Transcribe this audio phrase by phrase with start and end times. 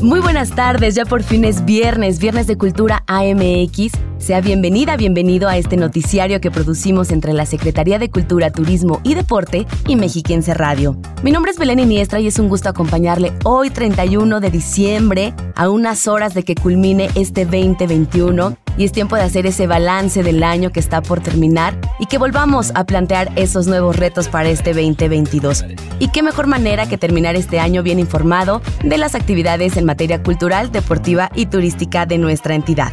[0.00, 3.90] Muy buenas tardes, ya por fin es viernes, viernes de Cultura AMX.
[4.18, 9.14] Sea bienvenida, bienvenido a este noticiario que producimos entre la Secretaría de Cultura, Turismo y
[9.14, 10.96] Deporte y Mexiquense Radio.
[11.24, 15.68] Mi nombre es Belén Iniestra y es un gusto acompañarle hoy 31 de diciembre a
[15.68, 20.42] unas horas de que culmine este 2021 y es tiempo de hacer ese balance del
[20.42, 24.72] año que está por terminar y que volvamos a plantear esos nuevos retos para este
[24.72, 25.64] 2022.
[25.98, 30.22] Y qué mejor manera que terminar este año bien informado de las actividades en materia
[30.22, 32.92] cultural, deportiva y turística de nuestra entidad.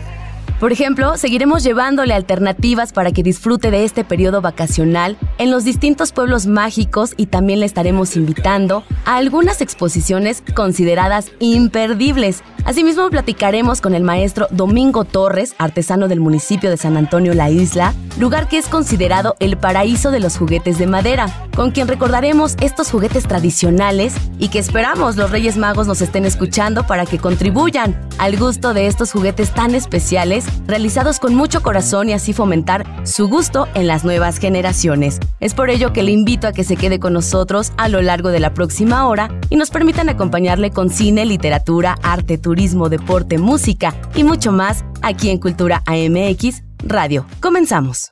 [0.60, 6.14] Por ejemplo, seguiremos llevándole alternativas para que disfrute de este periodo vacacional en los distintos
[6.14, 12.42] pueblos mágicos y también le estaremos invitando a algunas exposiciones consideradas imperdibles.
[12.64, 17.94] Asimismo, platicaremos con el maestro Domingo Torres, artesano del municipio de San Antonio La Isla,
[18.18, 22.90] lugar que es considerado el paraíso de los juguetes de madera, con quien recordaremos estos
[22.90, 28.38] juguetes tradicionales y que esperamos los Reyes Magos nos estén escuchando para que contribuyan al
[28.38, 33.68] gusto de estos juguetes tan especiales realizados con mucho corazón y así fomentar su gusto
[33.74, 35.20] en las nuevas generaciones.
[35.40, 38.30] Es por ello que le invito a que se quede con nosotros a lo largo
[38.30, 43.96] de la próxima hora y nos permitan acompañarle con cine, literatura, arte, turismo, deporte, música
[44.16, 47.26] y mucho más aquí en Cultura AMX Radio.
[47.40, 48.12] Comenzamos.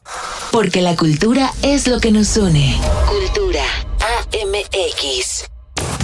[0.52, 2.78] Porque la cultura es lo que nos une.
[3.08, 3.64] Cultura
[4.34, 5.46] AMX.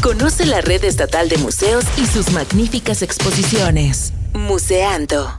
[0.02, 4.14] Conoce la red estatal de museos y sus magníficas exposiciones.
[4.34, 5.39] Museando.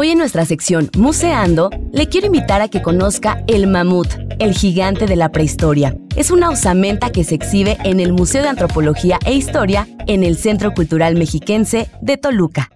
[0.00, 4.06] Hoy en nuestra sección Museando, le quiero invitar a que conozca el mamut,
[4.38, 5.96] el gigante de la prehistoria.
[6.14, 10.36] Es una osamenta que se exhibe en el Museo de Antropología e Historia en el
[10.36, 12.70] Centro Cultural Mexiquense de Toluca.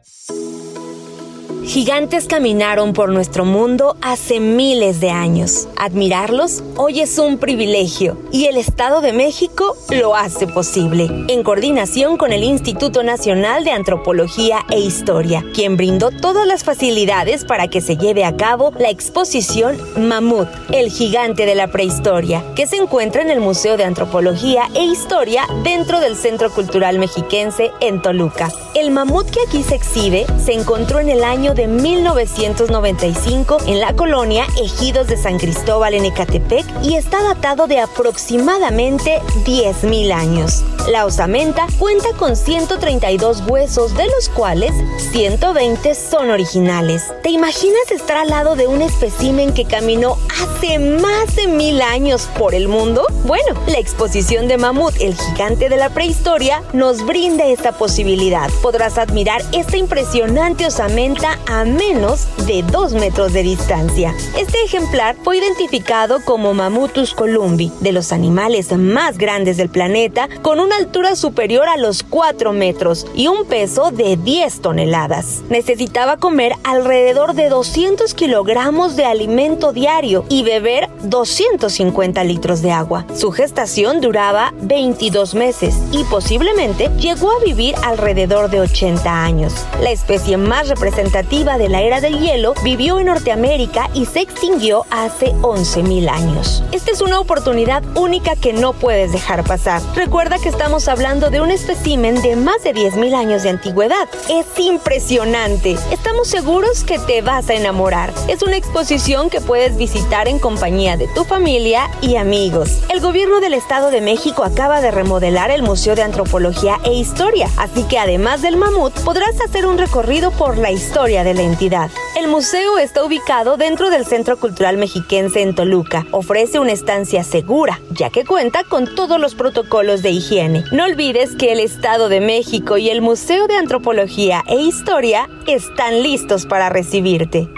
[1.65, 5.69] Gigantes caminaron por nuestro mundo hace miles de años.
[5.77, 12.17] Admirarlos hoy es un privilegio y el Estado de México lo hace posible, en coordinación
[12.17, 17.81] con el Instituto Nacional de Antropología e Historia, quien brindó todas las facilidades para que
[17.81, 23.22] se lleve a cabo la exposición Mamut, el gigante de la prehistoria, que se encuentra
[23.22, 28.51] en el Museo de Antropología e Historia dentro del Centro Cultural Mexiquense en Toluca.
[28.75, 33.95] El mamut que aquí se exhibe se encontró en el año de 1995 en la
[33.95, 40.65] colonia Ejidos de San Cristóbal en Ecatepec y está datado de aproximadamente 10.000 años.
[40.89, 44.73] La osamenta cuenta con 132 huesos, de los cuales
[45.13, 47.13] 120 son originales.
[47.23, 52.29] ¿Te imaginas estar al lado de un espécimen que caminó hace más de mil años
[52.37, 53.07] por el mundo?
[53.25, 58.51] Bueno, la exposición de Mamut, el gigante de la prehistoria, nos brinda esta posibilidad.
[58.61, 64.14] Podrás admirar esta impresionante osamenta a menos de 2 metros de distancia.
[64.38, 70.60] Este ejemplar fue identificado como Mamutus columbi, de los animales más grandes del planeta, con
[70.60, 75.42] una altura superior a los 4 metros y un peso de 10 toneladas.
[75.48, 83.06] Necesitaba comer alrededor de 200 kilogramos de alimento diario y beber 250 litros de agua.
[83.14, 89.54] Su gestación duraba 22 meses y posiblemente llegó a vivir alrededor de 80 años.
[89.80, 94.84] La especie más representativa de la era del hielo vivió en Norteamérica y se extinguió
[94.91, 96.62] hace 11.000 años.
[96.72, 99.81] Esta es una oportunidad única que no puedes dejar pasar.
[99.94, 104.10] Recuerda que estamos hablando de un espécimen de más de 10.000 años de antigüedad.
[104.28, 105.78] Es impresionante.
[105.91, 108.12] Estamos seguros que te vas a enamorar.
[108.28, 112.82] Es una exposición que puedes visitar en compañía de tu familia y amigos.
[112.91, 117.48] El gobierno del Estado de México acaba de remodelar el Museo de Antropología e Historia,
[117.57, 121.91] así que además del mamut podrás hacer un recorrido por la historia de la entidad.
[122.19, 126.07] El museo está ubicado dentro del Centro Cultural Mexiquense en Toluca.
[126.10, 130.65] Ofrece una estancia segura, ya que cuenta con todos los protocolos de higiene.
[130.72, 136.03] No olvides que el Estado de México y el Museo de Antropología e Historia están
[136.03, 137.48] listos para recibirte.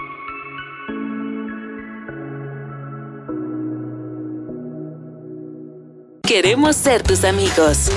[6.27, 7.91] Queremos ser tus amigos.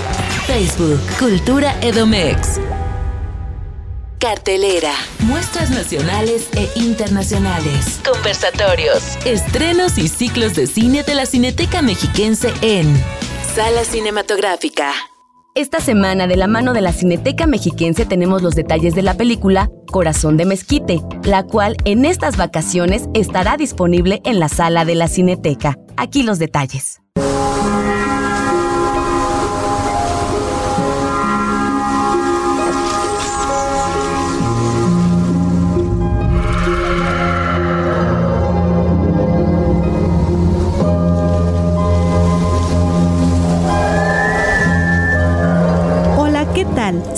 [0.45, 2.59] Facebook, Cultura Edomex.
[4.19, 12.51] Cartelera, muestras nacionales e internacionales, conversatorios, estrenos y ciclos de cine de la Cineteca Mexiquense
[12.63, 12.99] en
[13.55, 14.91] Sala Cinematográfica.
[15.53, 19.69] Esta semana, de la mano de la Cineteca Mexiquense, tenemos los detalles de la película
[19.91, 25.09] Corazón de Mezquite, la cual en estas vacaciones estará disponible en la sala de la
[25.09, 25.77] Cineteca.
[25.95, 27.01] Aquí los detalles.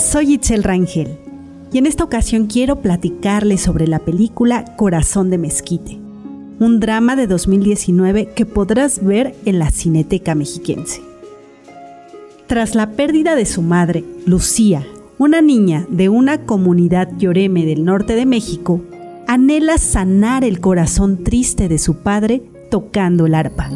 [0.00, 1.18] Soy Itzel Rangel
[1.72, 5.98] y en esta ocasión quiero platicarles sobre la película Corazón de Mezquite,
[6.58, 11.02] un drama de 2019 que podrás ver en la Cineteca Mexiquense.
[12.46, 14.86] Tras la pérdida de su madre, Lucía,
[15.18, 18.80] una niña de una comunidad lloreme del norte de México,
[19.28, 23.70] anhela sanar el corazón triste de su padre tocando el arpa.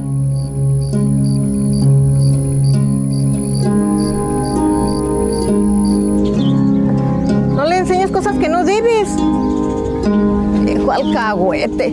[8.12, 9.08] Cosas que no debes.
[10.68, 11.92] Igual cagüete.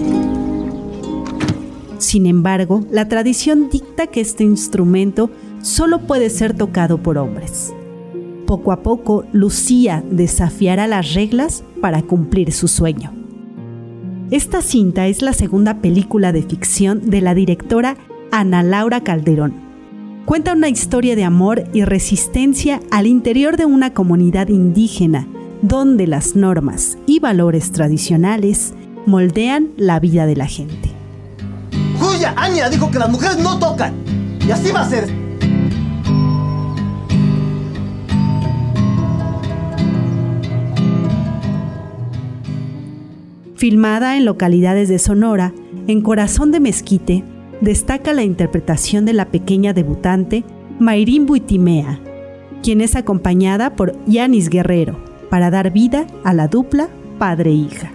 [1.97, 5.29] Sin embargo, la tradición dicta que este instrumento
[5.61, 7.73] solo puede ser tocado por hombres.
[8.47, 13.13] Poco a poco, Lucía desafiará las reglas para cumplir su sueño.
[14.31, 17.97] Esta cinta es la segunda película de ficción de la directora
[18.31, 19.53] Ana Laura Calderón.
[20.25, 25.27] Cuenta una historia de amor y resistencia al interior de una comunidad indígena
[25.71, 28.73] donde las normas y valores tradicionales
[29.05, 30.91] moldean la vida de la gente.
[31.97, 33.93] Julia Aña dijo que las mujeres no tocan.
[34.45, 35.07] Y así va a ser.
[43.55, 45.53] Filmada en localidades de Sonora,
[45.87, 47.23] en Corazón de Mezquite,
[47.61, 50.43] destaca la interpretación de la pequeña debutante
[50.79, 52.01] Mayrin Buitimea,
[52.61, 57.91] quien es acompañada por Yanis Guerrero, para dar vida a la dupla padre-hija.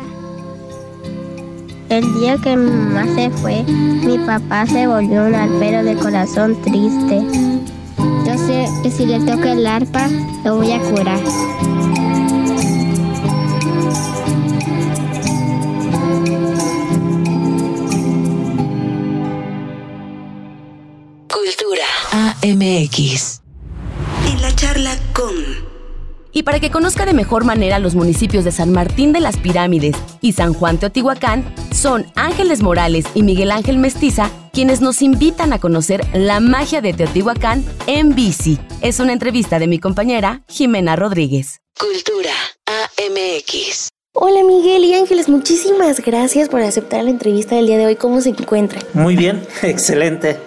[1.89, 6.61] El día que mi mamá se fue, mi papá se volvió un arpero de corazón
[6.63, 7.23] triste.
[8.27, 10.09] Yo sé que si le toco el arpa,
[10.45, 11.21] lo voy a curar.
[21.29, 21.87] Cultura
[22.43, 23.43] AMX.
[24.27, 25.66] En la charla con...
[26.37, 29.97] Y para que conozca de mejor manera los municipios de San Martín de las Pirámides
[30.21, 35.59] y San Juan Teotihuacán, son Ángeles Morales y Miguel Ángel Mestiza quienes nos invitan a
[35.59, 38.59] conocer la magia de Teotihuacán en bici.
[38.83, 41.63] Es una entrevista de mi compañera Jimena Rodríguez.
[41.79, 42.33] Cultura
[42.67, 43.89] AMX.
[44.13, 47.97] Hola Miguel y Ángeles, muchísimas gracias por aceptar la entrevista del día de hoy.
[47.97, 48.83] ¿Cómo se encuentran?
[48.93, 50.39] Muy bien, excelente.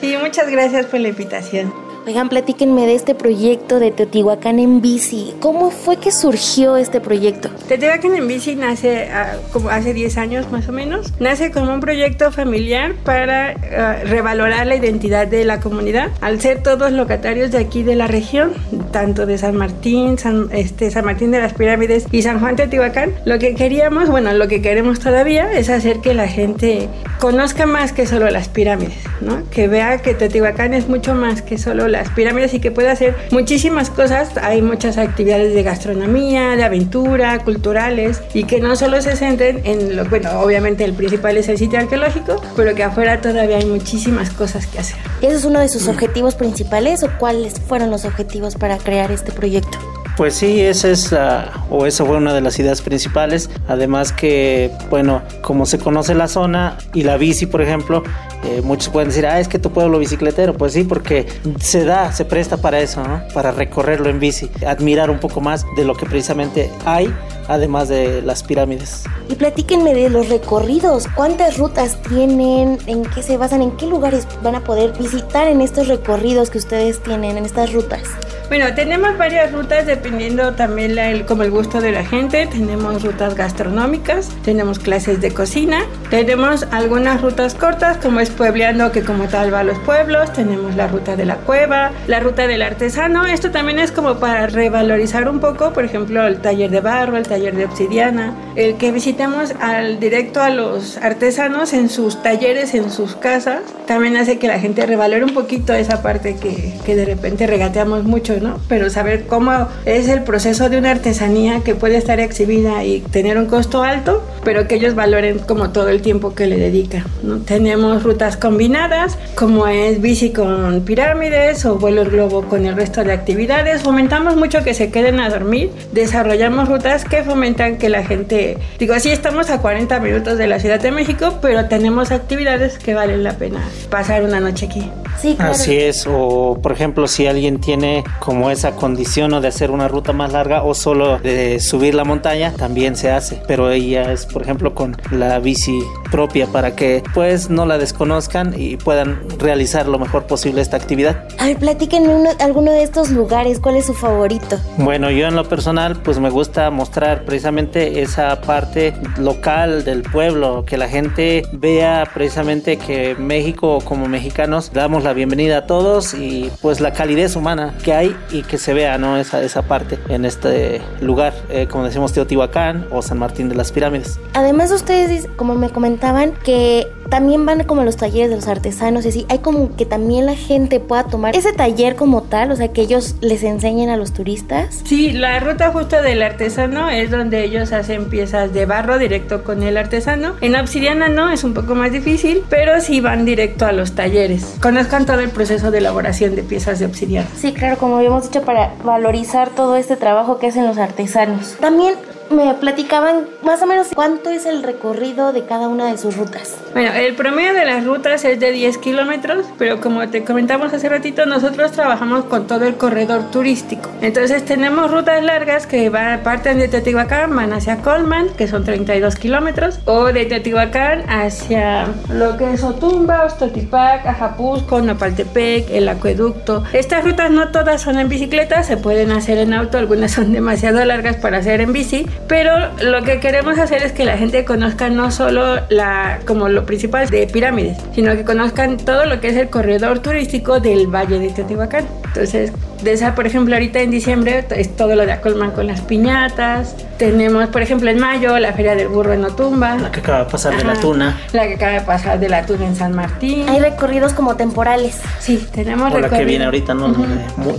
[0.00, 1.91] sí, muchas gracias por la invitación.
[2.04, 5.34] Oigan, platíquenme de este proyecto de Teotihuacán en bici.
[5.38, 7.48] ¿Cómo fue que surgió este proyecto?
[7.68, 11.12] Teotihuacán en bici nace ah, como hace 10 años más o menos.
[11.20, 16.10] Nace como un proyecto familiar para ah, revalorar la identidad de la comunidad.
[16.20, 18.52] Al ser todos locatarios de aquí de la región,
[18.90, 23.12] tanto de San Martín, San, este, San Martín de las Pirámides y San Juan Teotihuacán,
[23.24, 26.88] lo que queríamos, bueno, lo que queremos todavía es hacer que la gente
[27.20, 29.48] conozca más que solo las pirámides, ¿no?
[29.50, 33.14] Que vea que Teotihuacán es mucho más que solo las pirámides y que puede hacer
[33.30, 34.36] muchísimas cosas.
[34.38, 39.96] Hay muchas actividades de gastronomía, de aventura, culturales y que no solo se centren en
[39.96, 44.30] lo, bueno, obviamente el principal es el sitio arqueológico, pero que afuera todavía hay muchísimas
[44.30, 44.96] cosas que hacer.
[45.20, 49.32] ¿Ese es uno de sus objetivos principales o cuáles fueron los objetivos para crear este
[49.32, 49.78] proyecto?
[50.16, 53.48] Pues sí, esa es la, o esa fue una de las ideas principales.
[53.66, 58.02] Además que, bueno, como se conoce la zona y la bici, por ejemplo,
[58.44, 60.54] eh, muchos pueden decir, ah, es que tu pueblo bicicletero.
[60.54, 61.26] Pues sí, porque
[61.58, 63.22] se da, se presta para eso, ¿no?
[63.32, 67.12] Para recorrerlo en bici, admirar un poco más de lo que precisamente hay,
[67.48, 69.04] además de las pirámides.
[69.30, 74.26] Y platíquenme de los recorridos, cuántas rutas tienen, en qué se basan, en qué lugares
[74.42, 78.02] van a poder visitar en estos recorridos que ustedes tienen, en estas rutas.
[78.48, 82.46] Bueno, tenemos varias rutas dependiendo también la, como el gusto de la gente.
[82.46, 89.02] Tenemos rutas gastronómicas, tenemos clases de cocina, tenemos algunas rutas cortas como es puebleando que
[89.02, 92.62] como tal va a los pueblos, tenemos la ruta de la cueva, la ruta del
[92.62, 93.26] artesano.
[93.26, 97.28] Esto también es como para revalorizar un poco, por ejemplo, el taller de barro, el
[97.28, 102.90] taller de obsidiana, el que visitemos al directo a los artesanos en sus talleres, en
[102.90, 107.04] sus casas, también hace que la gente revalore un poquito esa parte que, que de
[107.04, 108.58] repente regateamos mucho, ¿no?
[108.68, 113.38] Pero saber cómo es el proceso de una artesanía que puede estar exhibida y tener
[113.38, 117.38] un costo alto, pero que ellos valoren como todo el tiempo que le dedican, ¿no?
[117.38, 123.04] Tenemos rutas combinadas, como es bici con pirámides o vuelo el globo con el resto
[123.04, 123.82] de actividades.
[123.82, 128.94] Fomentamos mucho que se queden a dormir, desarrollamos rutas que fomentan que la gente, digo,
[128.94, 133.22] así estamos a 40 minutos de la Ciudad de México, pero tenemos actividades que valen
[133.22, 134.90] la pena pasar una noche aquí.
[135.20, 135.52] Sí, claro.
[135.52, 139.81] Así es, o por ejemplo, si alguien tiene como esa condición o de hacer una
[139.88, 144.26] ruta más larga o solo de subir la montaña, también se hace, pero ella es,
[144.26, 149.88] por ejemplo, con la bici propia para que pues no la desconozcan y puedan realizar
[149.88, 151.24] lo mejor posible esta actividad.
[151.38, 152.06] A ver, platiquen
[152.40, 154.58] alguno de estos lugares, ¿cuál es su favorito?
[154.76, 160.64] Bueno, yo en lo personal pues me gusta mostrar precisamente esa parte local del pueblo,
[160.64, 166.50] que la gente vea precisamente que México como mexicanos damos la bienvenida a todos y
[166.60, 169.16] pues la calidez humana que hay y que se vea ¿no?
[169.16, 169.71] esa, esa parte
[170.08, 174.20] en este lugar, eh, como decimos Teotihuacán o San Martín de las Pirámides.
[174.34, 179.10] Además ustedes, como me comentaban, que también van como los talleres de los artesanos y
[179.10, 182.68] así, hay como que también la gente pueda tomar ese taller como tal, o sea,
[182.68, 184.80] que ellos les enseñen a los turistas.
[184.86, 189.62] Sí, la ruta justo del artesano es donde ellos hacen piezas de barro directo con
[189.62, 190.36] el artesano.
[190.40, 194.56] En obsidiana no, es un poco más difícil, pero sí van directo a los talleres.
[194.62, 197.28] Conozcan todo el proceso de elaboración de piezas de obsidiana.
[197.36, 201.58] Sí, claro, como habíamos dicho, para valorizar todo este trabajo que hacen los artesanos.
[201.60, 201.92] También
[202.32, 206.56] me platicaban más o menos cuánto es el recorrido de cada una de sus rutas.
[206.72, 210.88] Bueno, el promedio de las rutas es de 10 kilómetros, pero como te comentamos hace
[210.88, 213.90] ratito, nosotros trabajamos con todo el corredor turístico.
[214.00, 219.16] Entonces tenemos rutas largas que van, parten de Teotihuacán, van hacia Colman, que son 32
[219.16, 226.64] kilómetros, o de Teotihuacán hacia lo que es Otumba, Ostotipac, Ajapusco, Nopaltepec, el acueducto.
[226.72, 230.84] Estas rutas no todas son en bicicleta, se pueden hacer en auto, algunas son demasiado
[230.84, 234.88] largas para hacer en bici, pero lo que queremos hacer es que la gente conozca
[234.88, 239.36] no solo la, como lo principal de pirámides, sino que conozcan todo lo que es
[239.36, 241.86] el corredor turístico del Valle de Teotihuacán.
[242.06, 242.52] Entonces,
[242.82, 246.74] de esa, por ejemplo, ahorita en diciembre es todo lo de Acolman con las piñatas.
[246.98, 249.76] Tenemos, por ejemplo, en mayo la Feria del Burro en Otumba.
[249.76, 251.20] La que acaba de pasar de la tuna.
[251.32, 253.48] La que acaba de pasar de la tuna en San Martín.
[253.48, 255.00] Hay recorridos como temporales.
[255.20, 256.94] Sí, tenemos o la que viene ahorita, ¿no?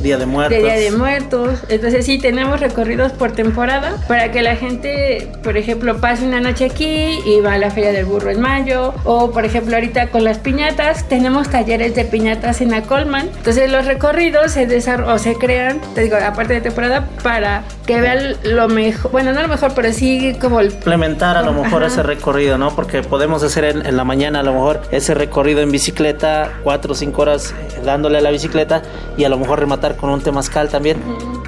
[0.02, 0.58] Día de Muertos.
[0.58, 1.60] De Día de Muertos.
[1.70, 6.66] Entonces sí, tenemos recorridos por temporada para que la gente, por ejemplo, pase una noche
[6.66, 8.94] aquí y va a la Feria del Burro en mayo.
[9.04, 13.30] O, por ejemplo, ahorita con las piñatas, tenemos talleres de piñatas en Acolman.
[13.38, 18.02] Entonces los recorridos se desarrollan o se crean, te digo, aparte de temporada, para que
[18.02, 20.72] vean lo mejor, bueno, no lo mejor, pero sí como el...
[20.72, 22.76] Implementar a lo mejor ese recorrido, ¿no?
[22.76, 26.96] Porque podemos hacer en, la mañana a lo mejor ese recorrido en bicicleta, cuatro o
[26.96, 28.82] cinco horas eh, dándole a la bicicleta
[29.16, 30.98] y a lo mejor rematar con un temazcal también.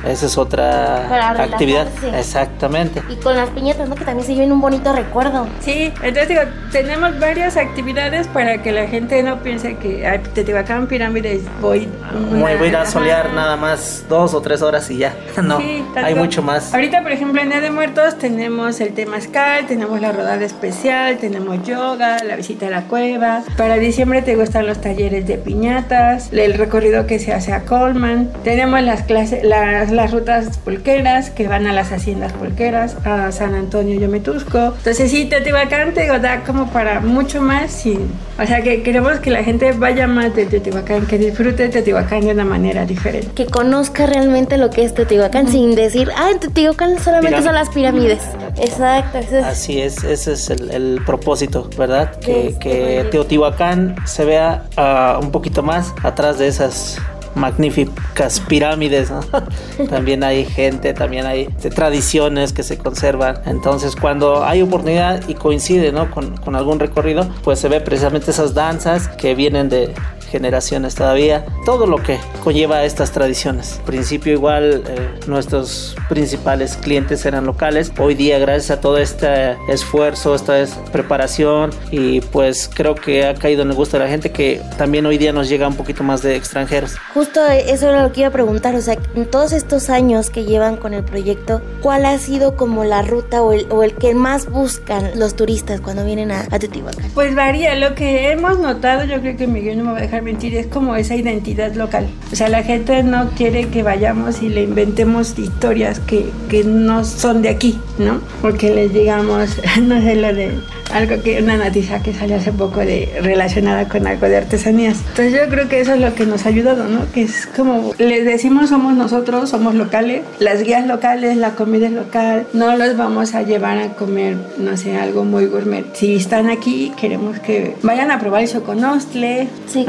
[0.06, 1.88] Esa es otra actividad.
[2.14, 3.02] Exactamente.
[3.10, 3.96] Y con las piñetas, ¿no?
[3.96, 5.48] Que también se lleven un bonito recuerdo.
[5.60, 10.88] Sí, entonces digo, tenemos varias actividades para que la gente no piense que ay, Teotihuacán,
[10.88, 11.90] pirámides, voy...
[12.32, 15.14] Una, voy a ir a solear nada más dos o tres horas y ya.
[15.46, 15.60] No,
[15.96, 16.74] hay mucho más.
[16.74, 21.62] Ahorita, por ejemplo, en Día de Muertos tenemos el temazcal, tenemos la rodada especial, tenemos
[21.64, 23.44] yoga, la visita a la cueva.
[23.56, 28.32] Para diciembre te gustan los talleres de piñatas, el recorrido que se hace a Colman.
[28.44, 33.56] Tenemos las clases, las las rutas pulqueras que van a las haciendas pulqueras, a San
[33.56, 34.74] Antonio Yometusco.
[34.78, 37.86] Entonces sí, Teotihuacán te da como para mucho más.
[37.86, 37.98] Y,
[38.40, 42.32] o sea que queremos que la gente vaya más de Teotihuacán, que disfrute Teotihuacán de
[42.32, 43.30] una manera diferente.
[43.34, 47.70] Que conozca realmente lo que es Teotihuacán sin decir, ah, en Teotihuacán solamente son las
[47.70, 48.22] pirámides.
[48.58, 49.20] Exacto.
[49.44, 52.16] Así es, ese es el, propósito, ¿verdad?
[52.20, 56.98] Que, que Teotihuacán se vea uh, un poquito más atrás de esas
[57.36, 59.12] magníficas pirámides.
[59.90, 63.42] también hay gente, también hay tradiciones que se conservan.
[63.46, 66.12] Entonces, cuando hay oportunidad y coincide ¿no?
[66.12, 69.94] con, con algún recorrido, pues se ve precisamente esas danzas que vienen de
[70.36, 73.78] generaciones todavía, todo lo que conlleva estas tradiciones.
[73.80, 79.56] Al principio igual eh, nuestros principales clientes eran locales, hoy día gracias a todo este
[79.70, 84.32] esfuerzo, esta preparación y pues creo que ha caído en el gusto de la gente
[84.34, 86.98] que también hoy día nos llega un poquito más de extranjeros.
[87.14, 90.44] Justo eso era lo que iba a preguntar, o sea, en todos estos años que
[90.44, 94.14] llevan con el proyecto, ¿cuál ha sido como la ruta o el, o el que
[94.14, 97.12] más buscan los turistas cuando vienen a, a Teotihuacán?
[97.14, 100.25] Pues varía, lo que hemos notado, yo creo que Miguel no me va a dejar
[100.26, 102.08] mentir, es como esa identidad local.
[102.34, 107.06] O sea, la gente no quiere que vayamos y le inventemos historias que, que no
[107.06, 108.20] son de aquí, ¿no?
[108.42, 110.52] Porque les digamos, no sé lo de
[110.94, 114.98] algo que una noticia que salió hace poco de relacionada con algo de artesanías.
[115.10, 117.12] Entonces yo creo que eso es lo que nos ha ayudado, ¿no?
[117.14, 121.94] Que es como les decimos somos nosotros, somos locales, las guías locales, la comida es
[121.94, 125.86] local, no los vamos a llevar a comer, no sé, algo muy gourmet.
[125.94, 129.48] Si están aquí, queremos que vayan a probar el choconostle.
[129.68, 129.86] Sí,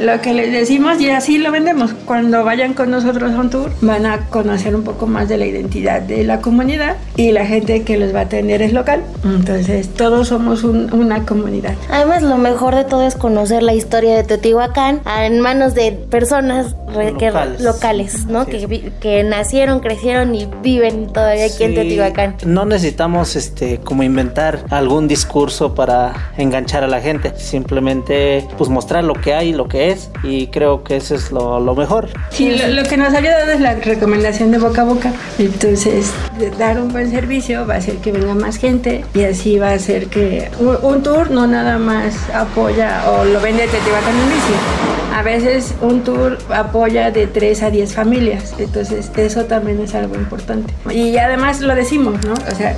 [0.00, 1.92] Lo que les decimos y así lo vendemos.
[2.04, 5.46] Cuando vayan con nosotros a un tour, van a conocer un poco más de la
[5.46, 9.02] identidad de la comunidad y la gente que los va a atender es local.
[9.24, 11.74] Entonces, todo todos somos una comunidad.
[11.90, 16.76] Además, lo mejor de todo es conocer la historia de Teotihuacán en manos de personas
[16.94, 18.46] locales, locales ¿no?
[18.46, 22.36] Que, que, nacieron, crecieron y viven todavía aquí en Teotihuacán.
[22.46, 29.02] No necesitamos este como inventar algún discurso para enganchar a la gente, simplemente pues mostrar
[29.02, 32.08] lo que hay, lo que es y creo que eso es lo, lo mejor.
[32.30, 35.12] Sí, lo, lo, que nos ha ayudado es la recomendación de boca a boca.
[35.38, 36.12] Entonces,
[36.58, 39.78] dar un buen servicio va a hacer que venga más gente y así va a
[39.78, 44.54] ser que un, tour no nada más apoya o lo vende Teotihuacán en bici.
[45.14, 50.16] A veces un tour apoya de 3 a 10 familias, entonces eso también es algo
[50.16, 50.74] importante.
[50.92, 52.32] Y además lo decimos, ¿no?
[52.32, 52.76] O sea,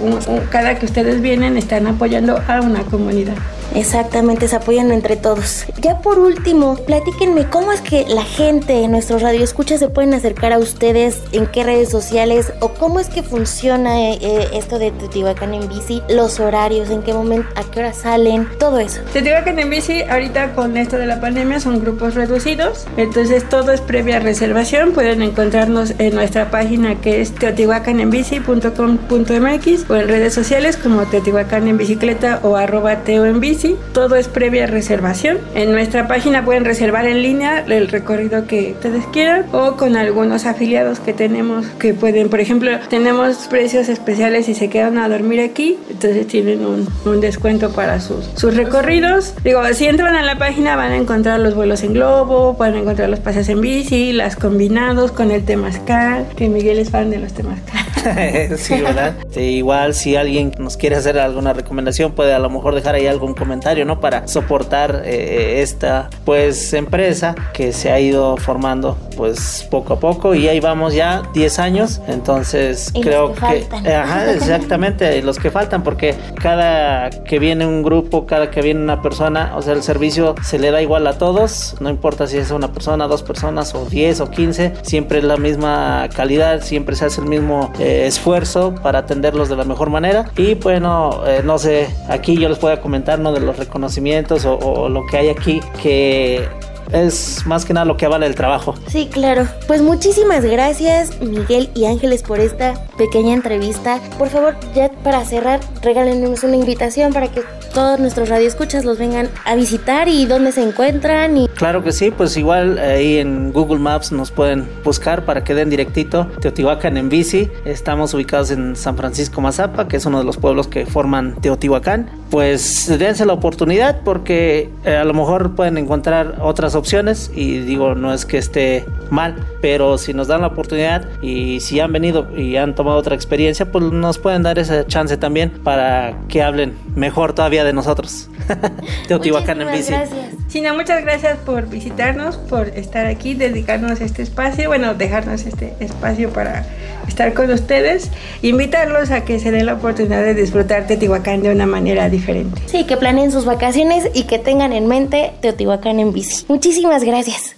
[0.51, 3.37] cada que ustedes vienen están apoyando a una comunidad.
[3.77, 5.67] Exactamente, se apoyan entre todos.
[5.83, 10.15] Ya por último, platíquenme cómo es que la gente en nuestro radio escucha se pueden
[10.15, 14.79] acercar a ustedes, en qué redes sociales o cómo es que funciona eh, eh, esto
[14.79, 19.03] de Teotihuacán en bici, los horarios, en qué momento, a qué hora salen, todo eso.
[19.13, 23.83] Teotihuacán en bici, ahorita con esto de la pandemia son grupos reducidos, entonces todo es
[23.83, 24.93] previa reservación.
[24.93, 31.77] Pueden encontrarnos en nuestra página que es teotihuacanenbici.com.mx o en redes sociales como Teotihuacán en
[31.77, 35.39] bicicleta o arroba teo en bici todo es previa reservación.
[35.55, 40.47] En nuestra página pueden reservar en línea el recorrido que ustedes quieran o con algunos
[40.47, 45.41] afiliados que tenemos que pueden, por ejemplo, tenemos precios especiales si se quedan a dormir
[45.41, 46.87] aquí, entonces tienen un,
[47.21, 49.35] descuento para sus, sus recorridos.
[49.43, 53.09] Digo, si entran a la página van a encontrar los vuelos en globo, a encontrar
[53.09, 57.33] los pases en bici, las combinados con el Temazcal, que Miguel es fan de los
[57.33, 57.96] Temazcal.
[58.57, 59.15] sí, ¿verdad?
[59.37, 63.35] igual si alguien nos quiere hacer alguna recomendación puede a lo mejor dejar ahí algún
[63.35, 64.01] comentario, ¿no?
[64.01, 70.35] Para soportar eh, esta pues empresa que se ha ido formando pues poco a poco
[70.35, 76.15] y ahí vamos ya 10 años, entonces creo que, ajá, exactamente, los que faltan porque
[76.41, 80.59] cada que viene un grupo, cada que viene una persona, o sea, el servicio se
[80.59, 84.21] le da igual a todos, no importa si es una persona, dos personas o 10
[84.21, 89.01] o 15, siempre es la misma calidad, siempre se hace el mismo eh, esfuerzo para
[89.01, 90.31] atenderlos de la mejor manera.
[90.37, 95.07] Y bueno, eh, no sé, aquí yo les puedo comentar de los reconocimientos o, lo
[95.07, 96.47] que hay aquí que
[96.93, 98.75] es más que nada lo que avala el trabajo.
[98.89, 99.47] Sí, claro.
[99.67, 104.01] Pues muchísimas gracias Miguel y Ángeles por esta pequeña entrevista.
[104.19, 107.43] Por favor, ya para cerrar, regálenos una invitación para que
[107.77, 111.37] todos nuestros radioescuchas los vengan a visitar y dónde se encuentran.
[111.37, 111.49] Y...
[111.49, 115.69] Claro que sí, pues igual ahí en Google Maps nos pueden buscar para que den
[115.69, 117.51] directito Teotihuacán en bici.
[117.67, 122.09] Estamos ubicados en San Francisco Mazapa, que es uno de los pueblos que forman Teotihuacán.
[122.31, 127.95] Pues dense la oportunidad porque eh, a lo mejor pueden encontrar otras opciones y digo,
[127.95, 132.29] no es que esté mal, pero si nos dan la oportunidad y si han venido
[132.37, 136.75] y han tomado otra experiencia, pues nos pueden dar esa chance también para que hablen
[136.95, 138.29] mejor todavía de nosotros.
[139.09, 139.91] Teotihuacán en bici.
[139.91, 140.37] Gracias.
[140.49, 146.31] China, muchas gracias por visitarnos, por estar aquí, dedicarnos este espacio, bueno, dejarnos este espacio
[146.31, 146.65] para
[147.09, 148.11] estar con ustedes,
[148.43, 152.61] invitarlos a que se den la oportunidad de disfrutar Teotihuacán de una manera diferente.
[152.67, 156.45] Sí, que planeen sus vacaciones y que tengan en mente Teotihuacán en bici.
[156.67, 157.55] Muchísimas gracias.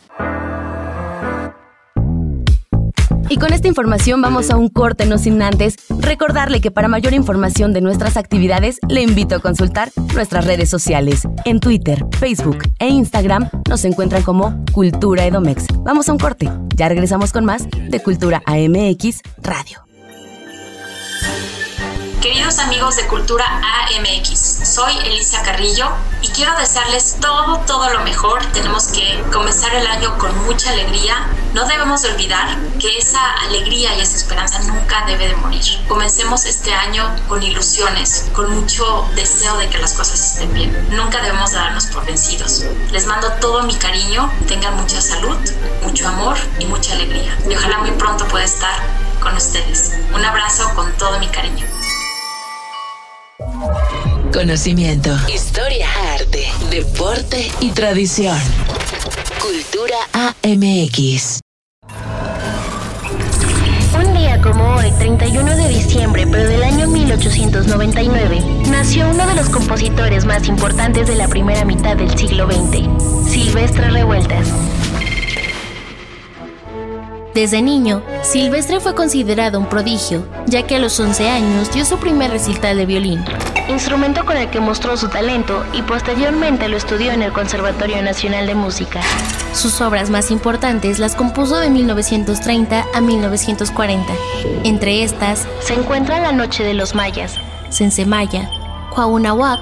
[3.31, 7.15] Y con esta información vamos a un corte no sin antes recordarle que para mayor
[7.15, 11.27] información de nuestras actividades le invito a consultar nuestras redes sociales.
[11.47, 15.69] En Twitter, Facebook e Instagram nos encuentran como Cultura Edomex.
[15.85, 16.51] Vamos a un corte.
[16.77, 19.89] Ya regresamos con más de Cultura AMX Radio.
[22.21, 25.89] Queridos amigos de Cultura AMX, soy Elisa Carrillo
[26.21, 28.45] y quiero desearles todo, todo lo mejor.
[28.47, 31.15] Tenemos que comenzar el año con mucha alegría.
[31.55, 35.63] No debemos olvidar que esa alegría y esa esperanza nunca debe de morir.
[35.87, 40.89] Comencemos este año con ilusiones, con mucho deseo de que las cosas estén bien.
[40.91, 42.65] Nunca debemos darnos por vencidos.
[42.91, 45.37] Les mando todo mi cariño, tengan mucha salud,
[45.83, 47.39] mucho amor y mucha alegría.
[47.49, 48.83] Y ojalá muy pronto pueda estar
[49.21, 49.93] con ustedes.
[50.13, 51.65] Un abrazo con todo mi cariño.
[54.33, 58.37] Conocimiento, historia, arte, deporte y tradición.
[59.41, 61.39] Cultura AMX.
[63.95, 69.49] Un día como hoy, 31 de diciembre, pero del año 1899, nació uno de los
[69.51, 74.49] compositores más importantes de la primera mitad del siglo XX, Silvestre Revueltas.
[77.39, 81.97] Desde niño, Silvestre fue considerado un prodigio, ya que a los 11 años dio su
[81.99, 83.25] primer recital de violín,
[83.69, 88.49] instrumento con el que mostró su talento y posteriormente lo estudió en el Conservatorio Nacional
[88.49, 89.03] de Música.
[89.53, 94.13] Sus obras más importantes las compuso de 1930 a 1940.
[94.65, 97.35] Entre estas se encuentran La Noche de los Mayas,
[97.69, 98.51] Sensemaya,
[98.93, 99.61] Cuauhnahuac,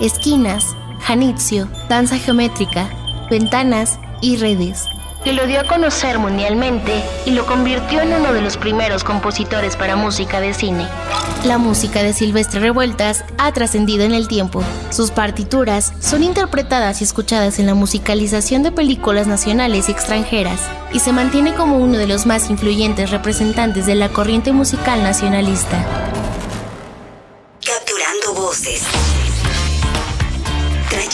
[0.00, 2.88] Esquinas, Janitzio, Danza Geométrica,
[3.28, 4.86] Ventanas y Redes
[5.26, 9.74] que lo dio a conocer mundialmente y lo convirtió en uno de los primeros compositores
[9.74, 10.86] para música de cine.
[11.44, 14.62] La música de Silvestre Revueltas ha trascendido en el tiempo.
[14.90, 20.60] Sus partituras son interpretadas y escuchadas en la musicalización de películas nacionales y extranjeras,
[20.92, 25.84] y se mantiene como uno de los más influyentes representantes de la corriente musical nacionalista.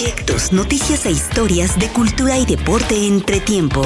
[0.02, 3.82] Trayectos, noticias e historias de cultura y deporte entre tiempo.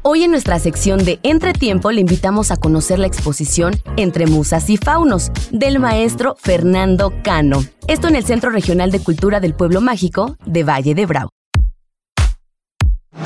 [0.00, 4.78] Hoy en nuestra sección de Entretiempo le invitamos a conocer la exposición Entre Musas y
[4.78, 7.62] Faunos del maestro Fernando Cano.
[7.86, 11.33] Esto en el Centro Regional de Cultura del Pueblo Mágico de Valle de Bravo.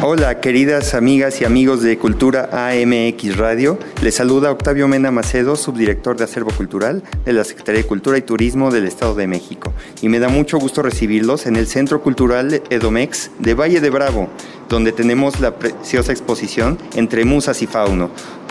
[0.03, 3.79] Hola, queridas amigas y amigos de Cultura AMX Radio.
[4.03, 8.23] Les saluda Octavio Mena Macedo, subdirector de Acervo Cultural de la Secretaría de Cultura y
[8.23, 9.73] Turismo del Estado de México.
[10.03, 14.29] Y me da mucho gusto recibirlos en el Centro Cultural Edomex de Valle de Bravo,
[14.69, 18.11] donde tenemos la preciosa exposición Entre Musas y Fauno,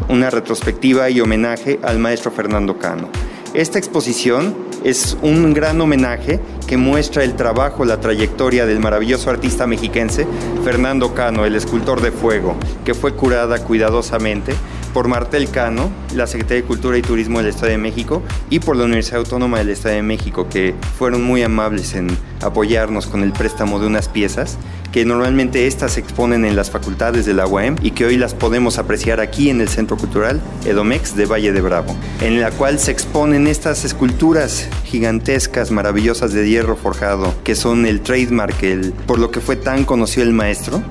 [0.10, 3.10] una retrospectiva y homenaje al maestro Fernando Cano.
[3.58, 9.66] Esta exposición es un gran homenaje que muestra el trabajo, la trayectoria del maravilloso artista
[9.66, 10.28] mexiquense
[10.64, 14.54] Fernando Cano, el escultor de fuego, que fue curada cuidadosamente
[14.88, 18.76] por Martel Cano, la Secretaría de Cultura y Turismo del Estado de México, y por
[18.76, 23.34] la Universidad Autónoma del Estado de México, que fueron muy amables en apoyarnos con el
[23.34, 24.58] préstamo de unas piezas
[24.92, 28.34] que normalmente estas se exponen en las facultades de la UAM y que hoy las
[28.34, 32.80] podemos apreciar aquí en el Centro Cultural Edomex de Valle de Bravo, en la cual
[32.80, 39.20] se exponen estas esculturas gigantescas, maravillosas de hierro forjado, que son el trademark, el, por
[39.20, 40.82] lo que fue tan conocido el maestro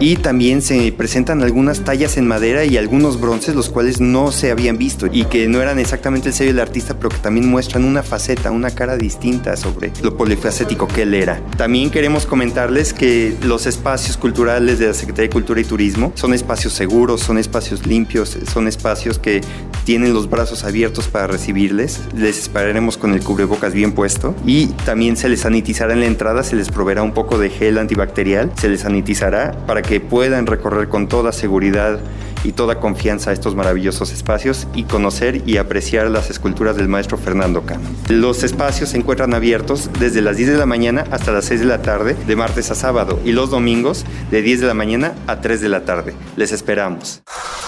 [0.00, 4.50] y también se presentan algunas tallas en madera y algunos bronces los cuales no se
[4.50, 7.84] habían visto y que no eran exactamente el sello del artista pero que también muestran
[7.84, 11.40] una faceta, una cara distinta sobre lo polifacético que él era.
[11.56, 16.34] También queremos comentarles que los espacios culturales de la Secretaría de Cultura y Turismo son
[16.34, 19.40] espacios seguros, son espacios limpios, son espacios que
[19.84, 22.00] tienen los brazos abiertos para recibirles.
[22.14, 26.42] Les esperaremos con el cubrebocas bien puesto y también se les sanitizará en la entrada,
[26.42, 30.88] se les proveerá un poco de gel antibacterial, se les sanitizará para que puedan recorrer
[30.88, 32.00] con toda seguridad
[32.44, 37.62] y toda confianza estos maravillosos espacios y conocer y apreciar las esculturas del maestro Fernando
[37.62, 37.88] Cano.
[38.08, 41.66] Los espacios se encuentran abiertos desde las 10 de la mañana hasta las 6 de
[41.66, 45.40] la tarde, de martes a sábado, y los domingos de 10 de la mañana a
[45.40, 46.14] 3 de la tarde.
[46.36, 47.22] Les esperamos.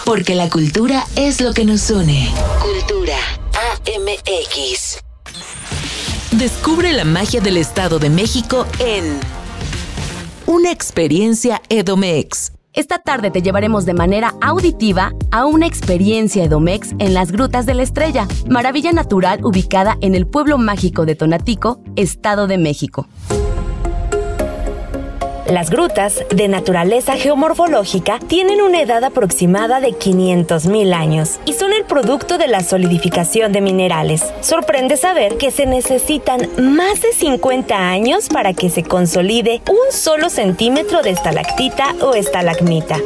[0.05, 2.31] Porque la cultura es lo que nos une.
[2.61, 3.17] Cultura
[3.87, 5.01] AMX.
[6.33, 9.19] Descubre la magia del Estado de México en
[10.49, 12.53] una experiencia Edomex.
[12.73, 17.75] Esta tarde te llevaremos de manera auditiva a una experiencia Edomex en las Grutas de
[17.75, 23.07] la Estrella, maravilla natural ubicada en el pueblo mágico de Tonatico, Estado de México.
[25.49, 31.85] Las grutas, de naturaleza geomorfológica, tienen una edad aproximada de 500.000 años y son el
[31.85, 34.23] producto de la solidificación de minerales.
[34.43, 40.29] Sorprende saber que se necesitan más de 50 años para que se consolide un solo
[40.29, 42.99] centímetro de estalactita o estalagmita.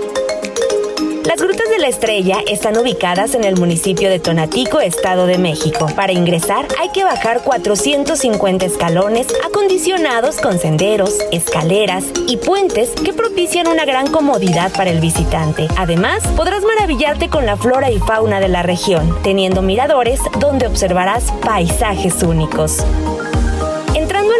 [1.24, 5.87] Las Grutas de la Estrella están ubicadas en el municipio de Tonatico, Estado de México.
[5.94, 13.68] Para ingresar hay que bajar 450 escalones acondicionados con senderos, escaleras y puentes que propician
[13.68, 15.68] una gran comodidad para el visitante.
[15.76, 21.30] Además, podrás maravillarte con la flora y fauna de la región, teniendo miradores donde observarás
[21.40, 22.85] paisajes únicos.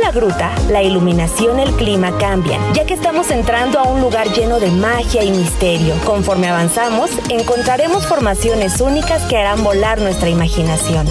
[0.01, 4.59] La gruta, la iluminación el clima cambian, ya que estamos entrando a un lugar lleno
[4.59, 5.95] de magia y misterio.
[6.05, 11.07] Conforme avanzamos, encontraremos formaciones únicas que harán volar nuestra imaginación.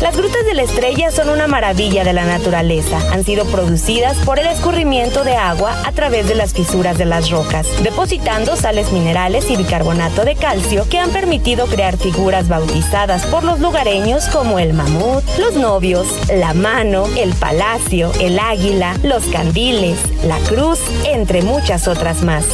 [0.00, 2.98] Las grutas de la estrella son una maravilla de la naturaleza.
[3.12, 7.30] Han sido producidas por el escurrimiento de agua a través de las fisuras de las
[7.30, 13.42] rocas, depositando sales minerales y bicarbonato de calcio que han permitido crear figuras bautizadas por
[13.42, 19.98] los lugareños como el mamut, los novios, la mano, el palacio, el águila, los candiles,
[20.24, 22.44] la cruz, entre muchas otras más.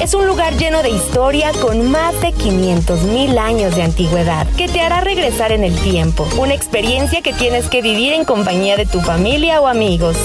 [0.00, 4.68] Es un lugar lleno de historia con más de 500 mil años de antigüedad que
[4.68, 6.28] te hará regresar en el tiempo.
[6.38, 10.16] Una experiencia que tienes que vivir en compañía de tu familia o amigos.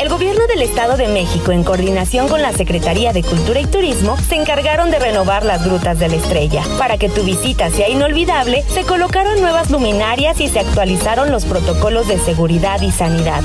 [0.00, 4.18] El gobierno del Estado de México, en coordinación con la Secretaría de Cultura y Turismo,
[4.18, 6.62] se encargaron de renovar las grutas de la estrella.
[6.78, 12.06] Para que tu visita sea inolvidable, se colocaron nuevas luminarias y se actualizaron los protocolos
[12.06, 13.42] de seguridad y sanidad.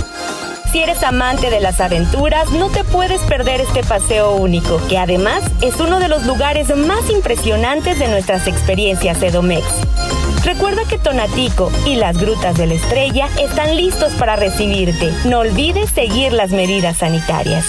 [0.71, 5.43] Si eres amante de las aventuras, no te puedes perder este paseo único, que además
[5.61, 9.65] es uno de los lugares más impresionantes de nuestras experiencias Edomex.
[10.43, 15.11] Recuerda que Tonatico y las Grutas de la Estrella están listos para recibirte.
[15.25, 17.65] No olvides seguir las medidas sanitarias.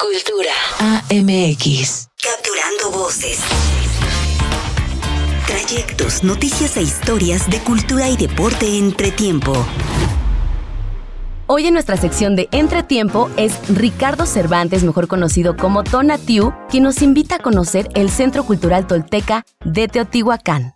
[0.00, 0.52] Cultura
[1.10, 2.08] AMX.
[2.22, 3.40] Capturando voces.
[5.46, 9.66] Trayectos, noticias e historias de cultura y deporte entre tiempo.
[11.50, 17.00] Hoy en nuestra sección de Entretiempo es Ricardo Cervantes, mejor conocido como Tonatiu, quien nos
[17.00, 20.74] invita a conocer el Centro Cultural Tolteca de Teotihuacán.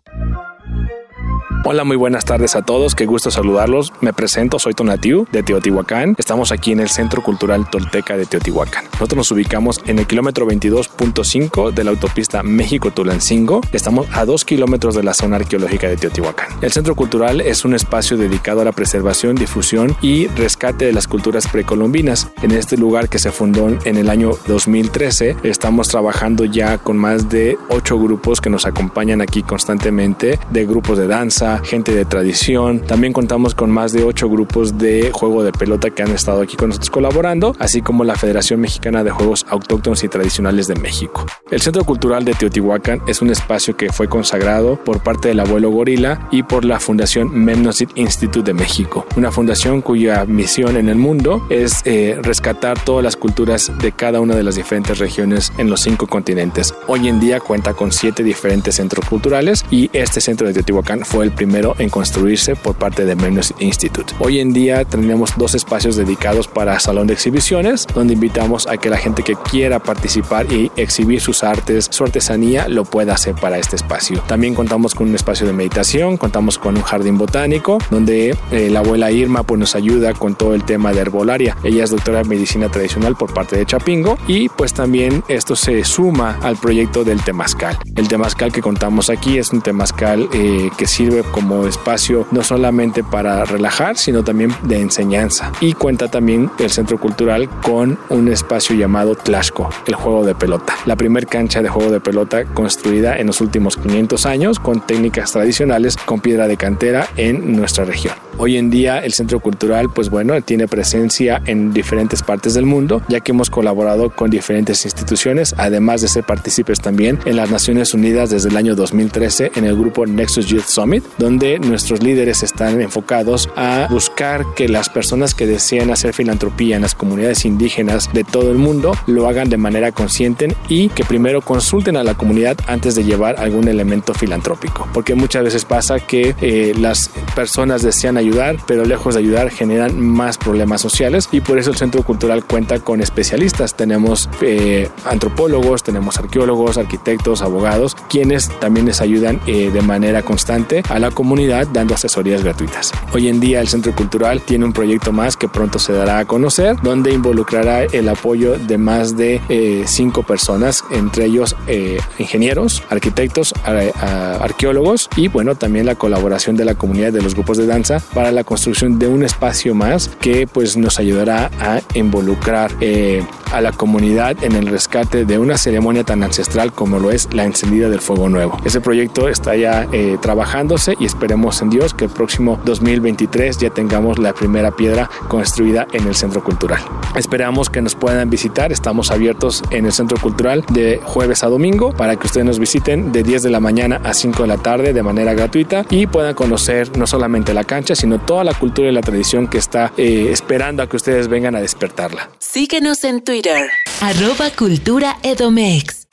[1.65, 3.93] Hola, muy buenas tardes a todos, qué gusto saludarlos.
[4.01, 6.17] Me presento, soy Tonatiu de Teotihuacán.
[6.19, 8.87] Estamos aquí en el Centro Cultural Tolteca de Teotihuacán.
[8.95, 13.61] Nosotros nos ubicamos en el kilómetro 22.5 de la autopista México-Tulancingo.
[13.71, 16.49] Estamos a dos kilómetros de la zona arqueológica de Teotihuacán.
[16.63, 21.07] El Centro Cultural es un espacio dedicado a la preservación, difusión y rescate de las
[21.07, 22.27] culturas precolombinas.
[22.43, 27.29] En este lugar que se fundó en el año 2013, estamos trabajando ya con más
[27.29, 32.81] de ocho grupos que nos acompañan aquí constantemente, de grupos de danza, gente de tradición.
[32.81, 36.57] También contamos con más de ocho grupos de juego de pelota que han estado aquí
[36.57, 41.27] con nosotros colaborando, así como la Federación Mexicana de Juegos Autóctonos y Tradicionales de México.
[41.51, 45.71] El Centro Cultural de Teotihuacán es un espacio que fue consagrado por parte del abuelo
[45.71, 50.97] Gorila y por la Fundación Memnosit Institute de México, una fundación cuya misión en el
[50.97, 55.71] mundo es eh, rescatar todas las culturas de cada una de las diferentes regiones en
[55.71, 56.75] los cinco continentes.
[56.87, 61.25] Hoy en día cuenta con siete diferentes centros culturales y este centro de Teotihuacán fue
[61.25, 64.15] el primero en construirse por parte de Memnos Institute.
[64.21, 68.89] Hoy en día tenemos dos espacios dedicados para salón de exhibiciones, donde invitamos a que
[68.89, 73.59] la gente que quiera participar y exhibir sus artes, su artesanía, lo pueda hacer para
[73.59, 74.23] este espacio.
[74.29, 78.79] También contamos con un espacio de meditación, contamos con un jardín botánico, donde eh, la
[78.79, 81.57] abuela Irma pues, nos ayuda con todo el tema de herbolaria.
[81.65, 85.83] Ella es doctora de medicina tradicional por parte de Chapingo y pues también esto se
[85.83, 87.77] suma al proyecto del temazcal.
[87.97, 93.03] El temazcal que contamos aquí es un temazcal eh, que sirve como espacio no solamente
[93.03, 95.51] para relajar, sino también de enseñanza.
[95.61, 100.75] Y cuenta también el centro cultural con un espacio llamado Tlaxco, el juego de pelota.
[100.87, 105.33] La primer cancha de juego de pelota construida en los últimos 500 años con técnicas
[105.33, 108.15] tradicionales con piedra de cantera en nuestra región.
[108.39, 113.03] Hoy en día el centro cultural, pues bueno, tiene presencia en diferentes partes del mundo,
[113.09, 117.95] ya que hemos colaborado con diferentes instituciones, además de ser partícipes también en las Naciones
[117.95, 122.81] Unidas desde el año 2013 en el grupo Nexus Youth Summit, donde nuestros líderes están
[122.81, 128.25] enfocados a buscar que las personas que desean hacer filantropía en las comunidades indígenas de
[128.25, 132.57] todo el mundo lo hagan de manera consciente y que primero consulten a la comunidad
[132.67, 138.17] antes de llevar algún elemento filantrópico, porque muchas veces pasa que eh, las personas desean
[138.17, 142.45] ayudar, pero lejos de ayudar generan más problemas sociales y por eso el Centro Cultural
[142.45, 143.77] cuenta con especialistas.
[143.77, 150.83] Tenemos eh, antropólogos, tenemos arqueólogos, arquitectos, abogados, quienes también les ayudan eh, de manera constante
[150.89, 152.93] a la comunidad dando asesorías gratuitas.
[153.13, 156.25] Hoy en día el Centro Cultural tiene un proyecto más que pronto se dará a
[156.25, 162.83] conocer, donde involucrará el apoyo de más de eh, cinco personas, entre ellos eh, ingenieros,
[162.91, 163.93] arquitectos, ar
[164.41, 168.33] arqueólogos y bueno, también la colaboración de la comunidad de los grupos de danza para
[168.33, 173.73] la construcción de un espacio más que pues nos ayudará a involucrar eh, a la
[173.73, 178.01] comunidad en el rescate de una ceremonia tan ancestral como lo es la encendida del
[178.01, 178.57] fuego nuevo.
[178.65, 183.71] Ese proyecto está ya eh, trabajándose y esperemos en Dios que el próximo 2023 ya
[183.71, 186.81] tengamos la primera piedra construida en el Centro Cultural.
[187.17, 191.93] Esperamos que nos puedan visitar, estamos abiertos en el Centro Cultural de jueves a domingo
[191.93, 194.93] para que ustedes nos visiten de 10 de la mañana a 5 de la tarde
[194.93, 198.93] de manera gratuita y puedan conocer no solamente la cancha, sino toda la cultura y
[198.93, 202.31] la tradición que está eh, esperando a que ustedes vengan a despertarla.
[202.39, 206.07] Síguenos en Twitter, arroba cultura edomex.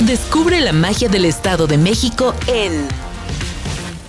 [0.00, 2.86] Descubre la magia del Estado de México en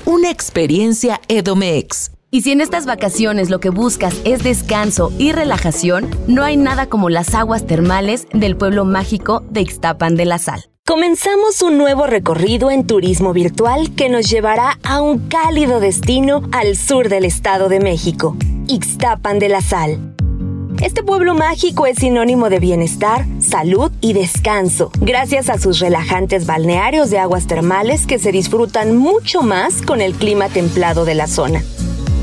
[0.05, 2.11] una experiencia Edomex.
[2.31, 6.87] Y si en estas vacaciones lo que buscas es descanso y relajación, no hay nada
[6.87, 10.65] como las aguas termales del pueblo mágico de Ixtapan de la Sal.
[10.85, 16.75] Comenzamos un nuevo recorrido en turismo virtual que nos llevará a un cálido destino al
[16.75, 18.37] sur del Estado de México,
[18.67, 20.14] Ixtapan de la Sal.
[20.81, 27.09] Este pueblo mágico es sinónimo de bienestar, salud y descanso, gracias a sus relajantes balnearios
[27.09, 31.63] de aguas termales que se disfrutan mucho más con el clima templado de la zona.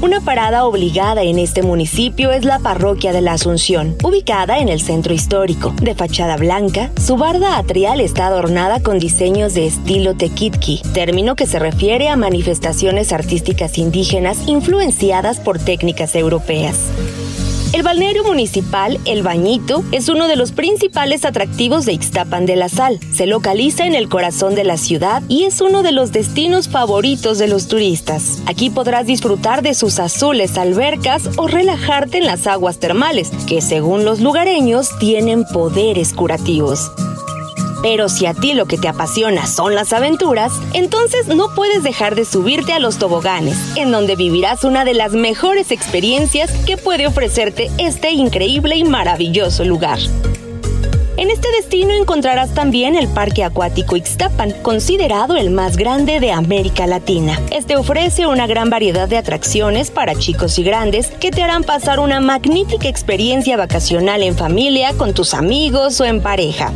[0.03, 4.81] Una parada obligada en este municipio es la Parroquia de la Asunción, ubicada en el
[4.81, 5.73] centro histórico.
[5.81, 11.47] De fachada blanca, su barda atrial está adornada con diseños de estilo tequitqui, término que
[11.47, 16.91] se refiere a manifestaciones artísticas indígenas influenciadas por técnicas europeas.
[17.73, 22.69] El balneario municipal El Bañito es uno de los principales atractivos de Ixtapan de la
[22.69, 23.01] Sal.
[23.15, 27.39] Se localiza en el corazón de la ciudad y es uno de los destinos favoritos
[27.39, 28.43] de los turistas.
[28.45, 34.05] Aquí podrás disfrutar de sus azules albercas o relajarte en las aguas termales, que según
[34.05, 36.91] los lugareños tienen poderes curativos.
[37.83, 42.15] Pero si a ti lo que te apasiona son las aventuras, entonces no puedes dejar
[42.15, 47.07] de subirte a los toboganes, en donde vivirás una de las mejores experiencias que puede
[47.07, 49.99] ofrecerte este increíble y maravilloso lugar.
[51.17, 56.87] En este destino encontrarás también el Parque Acuático Ixtapan, considerado el más grande de América
[56.87, 57.39] Latina.
[57.51, 62.01] Este ofrece una gran variedad de atracciones para chicos y grandes que te harán pasar
[62.01, 66.73] una magnífica experiencia vacacional en familia, con tus amigos o en pareja.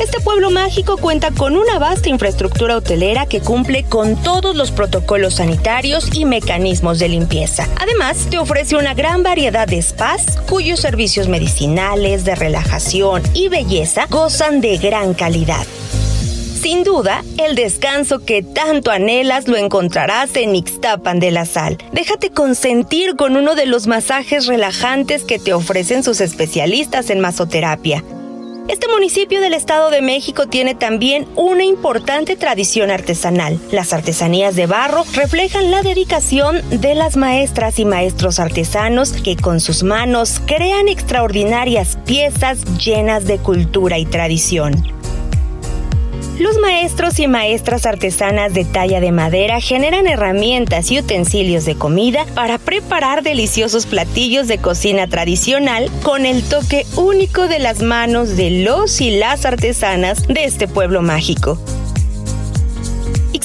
[0.00, 5.34] Este pueblo mágico cuenta con una vasta infraestructura hotelera que cumple con todos los protocolos
[5.34, 7.68] sanitarios y mecanismos de limpieza.
[7.80, 14.06] Además, te ofrece una gran variedad de spas cuyos servicios medicinales, de relajación y belleza
[14.10, 15.64] gozan de gran calidad.
[16.60, 21.78] Sin duda, el descanso que tanto anhelas lo encontrarás en Ixtapan de la Sal.
[21.92, 28.02] Déjate consentir con uno de los masajes relajantes que te ofrecen sus especialistas en masoterapia.
[28.66, 33.60] Este municipio del Estado de México tiene también una importante tradición artesanal.
[33.70, 39.60] Las artesanías de barro reflejan la dedicación de las maestras y maestros artesanos que con
[39.60, 45.03] sus manos crean extraordinarias piezas llenas de cultura y tradición.
[46.38, 52.26] Los maestros y maestras artesanas de talla de madera generan herramientas y utensilios de comida
[52.34, 58.50] para preparar deliciosos platillos de cocina tradicional con el toque único de las manos de
[58.64, 61.56] los y las artesanas de este pueblo mágico.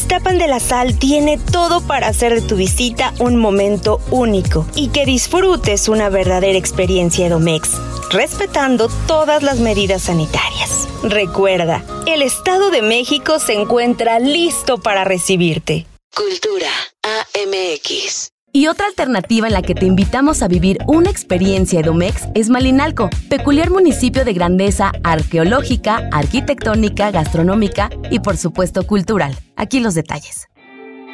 [0.09, 4.87] Ixtapan de la Sal tiene todo para hacer de tu visita un momento único y
[4.87, 7.73] que disfrutes una verdadera experiencia Edomex,
[8.09, 10.87] respetando todas las medidas sanitarias.
[11.03, 15.85] Recuerda, el Estado de México se encuentra listo para recibirte.
[16.15, 16.71] Cultura
[17.03, 18.31] AMX.
[18.51, 23.09] Y otra alternativa en la que te invitamos a vivir una experiencia Edomex es Malinalco,
[23.29, 29.37] peculiar municipio de grandeza arqueológica, arquitectónica, gastronómica y por supuesto cultural.
[29.55, 30.48] Aquí los detalles.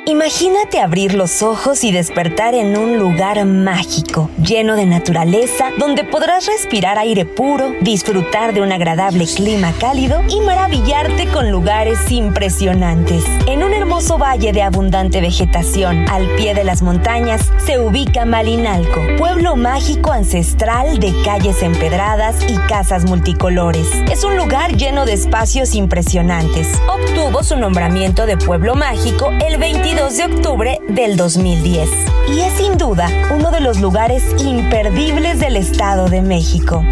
[0.08, 6.46] Imagínate abrir los ojos y despertar en un lugar mágico, lleno de naturaleza, donde podrás
[6.46, 13.24] respirar aire puro, disfrutar de un agradable clima cálido y maravillarte con lugares impresionantes.
[13.48, 19.02] En un hermoso valle de abundante vegetación, al pie de las montañas, se ubica Malinalco,
[19.18, 23.88] pueblo mágico ancestral de calles empedradas y casas multicolores.
[24.12, 26.80] Es un lugar lleno de espacios impresionantes.
[26.88, 31.90] Obtuvo su nombramiento de pueblo mágico el 22 2 de octubre del 2010
[32.36, 36.84] y es sin duda uno de los lugares imperdibles del Estado de México.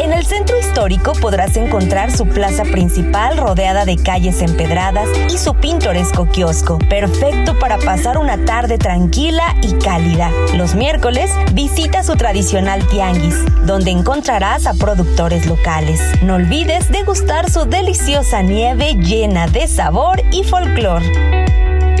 [0.00, 5.54] En el centro histórico podrás encontrar su plaza principal rodeada de calles empedradas y su
[5.54, 10.32] pintoresco kiosco, perfecto para pasar una tarde tranquila y cálida.
[10.54, 16.00] Los miércoles visita su tradicional tianguis, donde encontrarás a productores locales.
[16.22, 21.32] No olvides degustar su deliciosa nieve llena de sabor y folclore.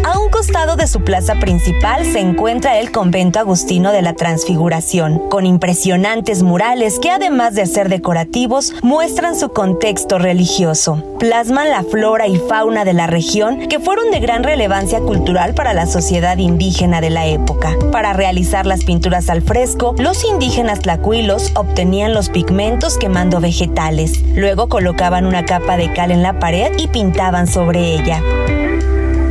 [0.04, 5.28] A un costado de su plaza principal se encuentra el convento agustino de la Transfiguración,
[5.28, 11.00] con impresionantes murales que además de ser decorativos, muestran su contexto religioso.
[11.20, 15.72] Plasman la flora y fauna de la región que fueron de gran relevancia cultural para
[15.72, 17.76] la sociedad indígena de la época.
[17.92, 24.20] Para realizar las pinturas al fresco, los indígenas tlacuilos obtenían los pigmentos quemando vegetales.
[24.34, 28.20] Luego colocaban una capa de cal en la pared y pintaban sobre ella.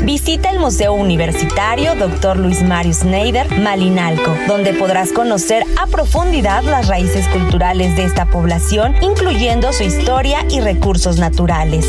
[0.03, 2.37] Visita el Museo Universitario Dr.
[2.37, 8.95] Luis Mario Schneider Malinalco, donde podrás conocer a profundidad las raíces culturales de esta población,
[9.01, 11.85] incluyendo su historia y recursos naturales.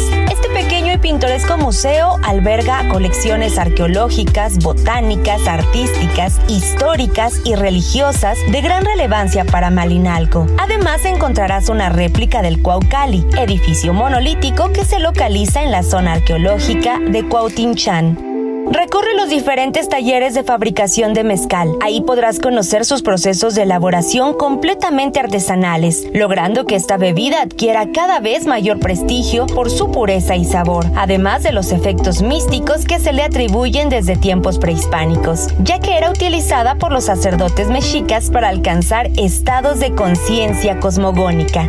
[0.92, 9.46] Pequeño y pintoresco museo alberga colecciones arqueológicas, botánicas, artísticas, históricas y religiosas de gran relevancia
[9.46, 10.46] para Malinalco.
[10.58, 16.98] Además encontrarás una réplica del Cuaucali, edificio monolítico que se localiza en la zona arqueológica
[16.98, 18.31] de Cuautinchán
[18.70, 21.68] Recorre los diferentes talleres de fabricación de mezcal.
[21.80, 28.20] Ahí podrás conocer sus procesos de elaboración completamente artesanales, logrando que esta bebida adquiera cada
[28.20, 33.12] vez mayor prestigio por su pureza y sabor, además de los efectos místicos que se
[33.12, 39.10] le atribuyen desde tiempos prehispánicos, ya que era utilizada por los sacerdotes mexicas para alcanzar
[39.16, 41.68] estados de conciencia cosmogónica.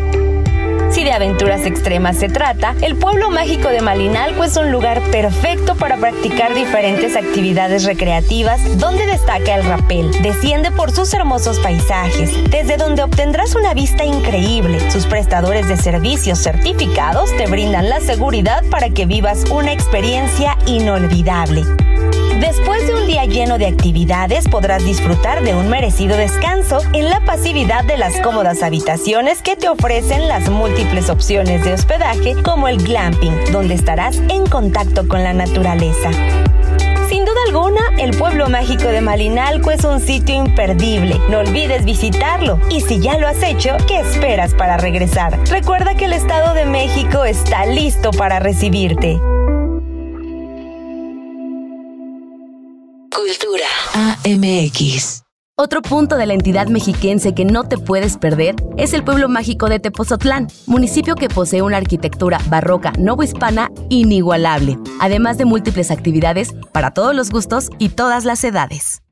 [0.93, 5.73] Si de aventuras extremas se trata, el pueblo mágico de Malinalco es un lugar perfecto
[5.73, 10.11] para practicar diferentes actividades recreativas donde destaca el rapel.
[10.21, 14.91] Desciende por sus hermosos paisajes, desde donde obtendrás una vista increíble.
[14.91, 21.63] Sus prestadores de servicios certificados te brindan la seguridad para que vivas una experiencia inolvidable.
[22.43, 27.21] Después de un día lleno de actividades, podrás disfrutar de un merecido descanso en la
[27.21, 32.83] pasividad de las cómodas habitaciones que te ofrecen las múltiples opciones de hospedaje, como el
[32.83, 36.11] glamping, donde estarás en contacto con la naturaleza.
[37.07, 41.21] Sin duda alguna, el pueblo mágico de Malinalco es un sitio imperdible.
[41.29, 42.59] No olvides visitarlo.
[42.69, 45.39] Y si ya lo has hecho, ¿qué esperas para regresar?
[45.49, 49.21] Recuerda que el Estado de México está listo para recibirte.
[53.15, 55.21] Cultura AMX.
[55.55, 59.69] Otro punto de la entidad mexiquense que no te puedes perder es el pueblo mágico
[59.69, 66.91] de Tepozotlán, municipio que posee una arquitectura barroca novohispana inigualable, además de múltiples actividades para
[66.91, 69.03] todos los gustos y todas las edades.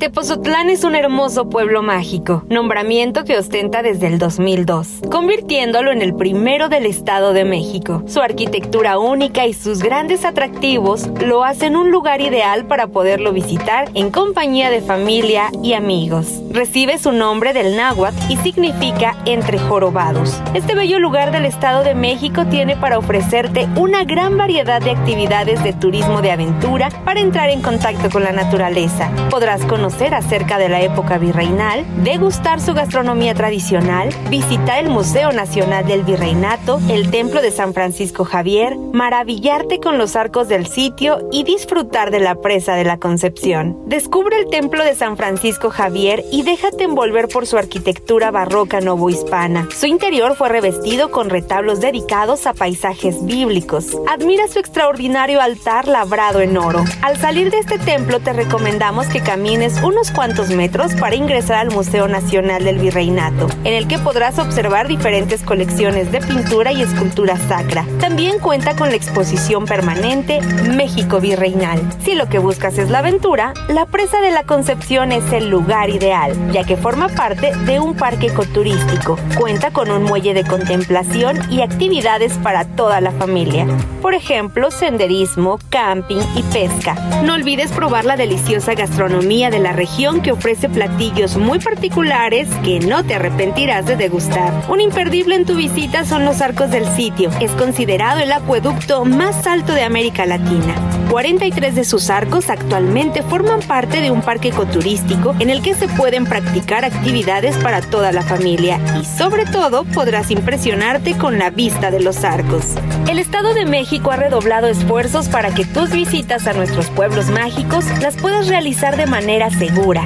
[0.00, 6.14] Tepozotlán es un hermoso pueblo mágico, nombramiento que ostenta desde el 2002, convirtiéndolo en el
[6.14, 8.02] primero del Estado de México.
[8.06, 13.90] Su arquitectura única y sus grandes atractivos lo hacen un lugar ideal para poderlo visitar
[13.92, 16.40] en compañía de familia y amigos.
[16.50, 20.40] Recibe su nombre del náhuatl y significa entre jorobados.
[20.54, 25.62] Este bello lugar del Estado de México tiene para ofrecerte una gran variedad de actividades
[25.62, 29.10] de turismo de aventura para entrar en contacto con la naturaleza.
[29.28, 35.86] Podrás conocer acerca de la época virreinal, degustar su gastronomía tradicional, visitar el Museo Nacional
[35.86, 41.42] del Virreinato, el Templo de San Francisco Javier, maravillarte con los arcos del sitio y
[41.42, 43.76] disfrutar de la presa de la Concepción.
[43.86, 49.68] Descubre el Templo de San Francisco Javier y déjate envolver por su arquitectura barroca novohispana.
[49.76, 53.96] Su interior fue revestido con retablos dedicados a paisajes bíblicos.
[54.08, 56.84] Admira su extraordinario altar labrado en oro.
[57.02, 61.70] Al salir de este templo te recomendamos que camines unos cuantos metros para ingresar al
[61.70, 67.36] Museo Nacional del Virreinato, en el que podrás observar diferentes colecciones de pintura y escultura
[67.36, 67.84] sacra.
[67.98, 70.40] También cuenta con la exposición permanente
[70.74, 71.80] México Virreinal.
[72.04, 75.90] Si lo que buscas es la aventura, la presa de la Concepción es el lugar
[75.90, 79.18] ideal, ya que forma parte de un parque ecoturístico.
[79.38, 83.66] Cuenta con un muelle de contemplación y actividades para toda la familia.
[84.02, 86.94] Por ejemplo, senderismo, camping y pesca.
[87.24, 92.80] No olvides probar la deliciosa gastronomía de la región que ofrece platillos muy particulares que
[92.80, 94.52] no te arrepentirás de degustar.
[94.68, 97.30] Un imperdible en tu visita son los arcos del sitio.
[97.40, 100.74] Es considerado el acueducto más alto de América Latina.
[101.10, 105.88] 43 de sus arcos actualmente forman parte de un parque ecoturístico en el que se
[105.88, 111.90] pueden practicar actividades para toda la familia y sobre todo podrás impresionarte con la vista
[111.90, 112.64] de los arcos.
[113.08, 117.84] El Estado de México ha redoblado esfuerzos para que tus visitas a nuestros pueblos mágicos
[118.00, 119.50] las puedas realizar de manera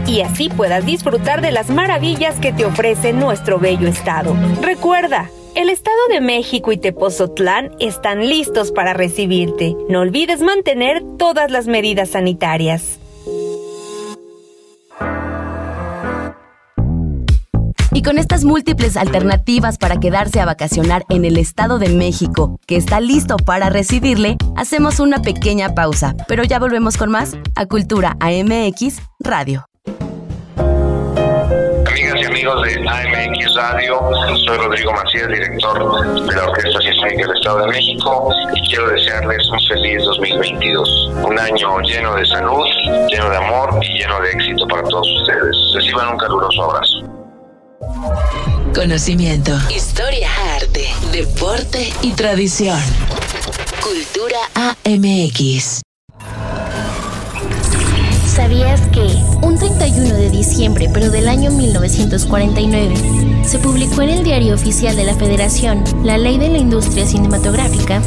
[0.07, 4.35] y así puedas disfrutar de las maravillas que te ofrece nuestro bello estado.
[4.61, 9.77] Recuerda, el Estado de México y Tepozotlán están listos para recibirte.
[9.89, 12.99] No olvides mantener todas las medidas sanitarias.
[18.05, 23.01] Con estas múltiples alternativas para quedarse a vacacionar en el Estado de México, que está
[23.01, 29.01] listo para recibirle, hacemos una pequeña pausa, pero ya volvemos con más a Cultura AMX
[29.21, 29.67] Radio.
[31.87, 34.01] Amigas y amigos de AMX Radio,
[34.45, 39.49] soy Rodrigo Macías, director de la Orquesta Sinfónica del Estado de México y quiero desearles
[39.49, 42.67] un feliz 2022, un año lleno de salud,
[43.11, 45.57] lleno de amor y lleno de éxito para todos ustedes.
[45.75, 47.14] Reciban un caluroso abrazo.
[48.75, 52.79] Conocimiento, historia, arte, deporte y tradición.
[53.83, 55.81] Cultura AMX.
[58.27, 59.07] ¿Sabías que
[59.43, 62.95] un 31 de diciembre, pero del año 1949,
[63.47, 68.03] se publicó en el Diario Oficial de la Federación la Ley de la Industria Cinematográfica?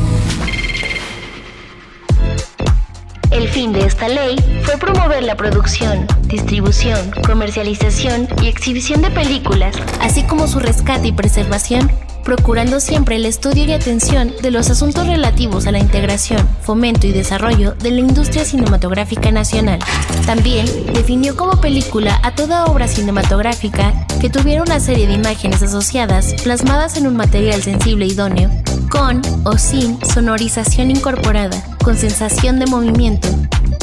[3.37, 9.75] El fin de esta ley fue promover la producción, distribución, comercialización y exhibición de películas,
[10.01, 11.91] así como su rescate y preservación
[12.27, 17.13] procurando siempre el estudio y atención de los asuntos relativos a la integración, fomento y
[17.13, 19.79] desarrollo de la industria cinematográfica nacional.
[20.25, 26.33] También definió como película a toda obra cinematográfica que tuviera una serie de imágenes asociadas
[26.43, 28.49] plasmadas en un material sensible idóneo,
[28.89, 33.29] con o sin sonorización incorporada, con sensación de movimiento,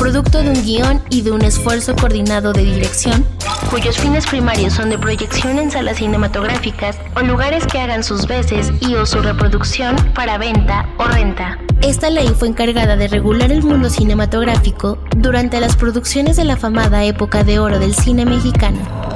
[0.05, 3.25] producto de un guion y de un esfuerzo coordinado de dirección,
[3.71, 8.71] cuyos fines primarios son de proyección en salas cinematográficas o lugares que hagan sus veces
[8.81, 11.59] y o su reproducción para venta o renta.
[11.81, 17.03] Esta ley fue encargada de regular el mundo cinematográfico durante las producciones de la famada
[17.05, 19.14] época de oro del cine mexicano.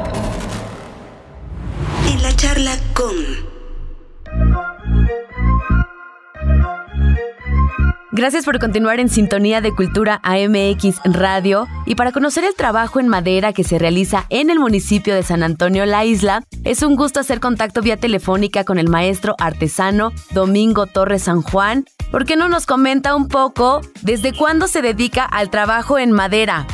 [8.18, 13.06] Gracias por continuar en sintonía de Cultura AMX Radio y para conocer el trabajo en
[13.06, 17.20] madera que se realiza en el municipio de San Antonio La Isla, es un gusto
[17.20, 21.84] hacer contacto vía telefónica con el maestro artesano Domingo Torres San Juan.
[22.10, 26.66] ¿Por qué no nos comenta un poco desde cuándo se dedica al trabajo en madera?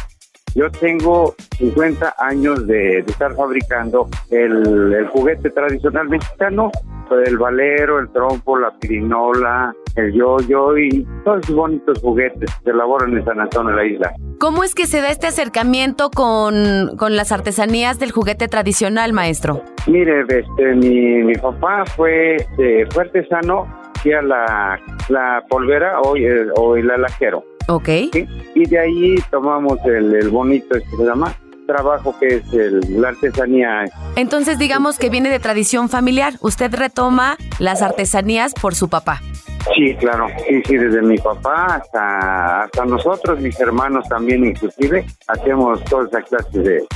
[0.54, 6.70] Yo tengo 50 años de, de estar fabricando el, el, juguete tradicional mexicano,
[7.26, 12.70] el valero, el trompo, la pirinola, el yoyo y todos esos bonitos juguetes que se
[12.70, 14.12] elaboran en San Antonio de la isla.
[14.38, 19.62] ¿Cómo es que se da este acercamiento con, con las artesanías del juguete tradicional, maestro?
[19.88, 24.78] Mire, este, mi, mi papá fue, eh, fue artesano, hacía la,
[25.08, 27.44] la polvera o el alajero.
[27.68, 27.88] Ok.
[28.12, 28.26] ¿sí?
[28.54, 31.34] Y de ahí tomamos el, el bonito, este se llama,
[31.66, 33.84] trabajo que es el, la artesanía.
[34.16, 36.34] Entonces digamos que viene de tradición familiar.
[36.40, 39.20] Usted retoma las artesanías por su papá.
[39.74, 45.82] Sí, claro, sí, sí, desde mi papá hasta, hasta nosotros, mis hermanos también inclusive, hacemos
[45.84, 46.86] toda esa clase de...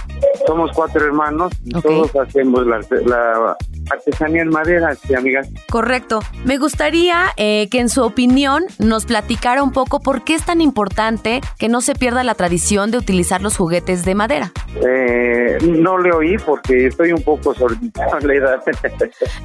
[0.47, 1.91] Somos cuatro hermanos y okay.
[1.91, 3.57] todos hacemos la, la,
[3.91, 5.49] artesanía en madera, sí, amigas.
[5.71, 6.21] Correcto.
[6.45, 10.61] Me gustaría eh, que en su opinión nos platicara un poco por qué es tan
[10.61, 14.53] importante que no se pierda la tradición de utilizar los juguetes de madera.
[14.85, 18.09] Eh, no le oí porque estoy un poco sordita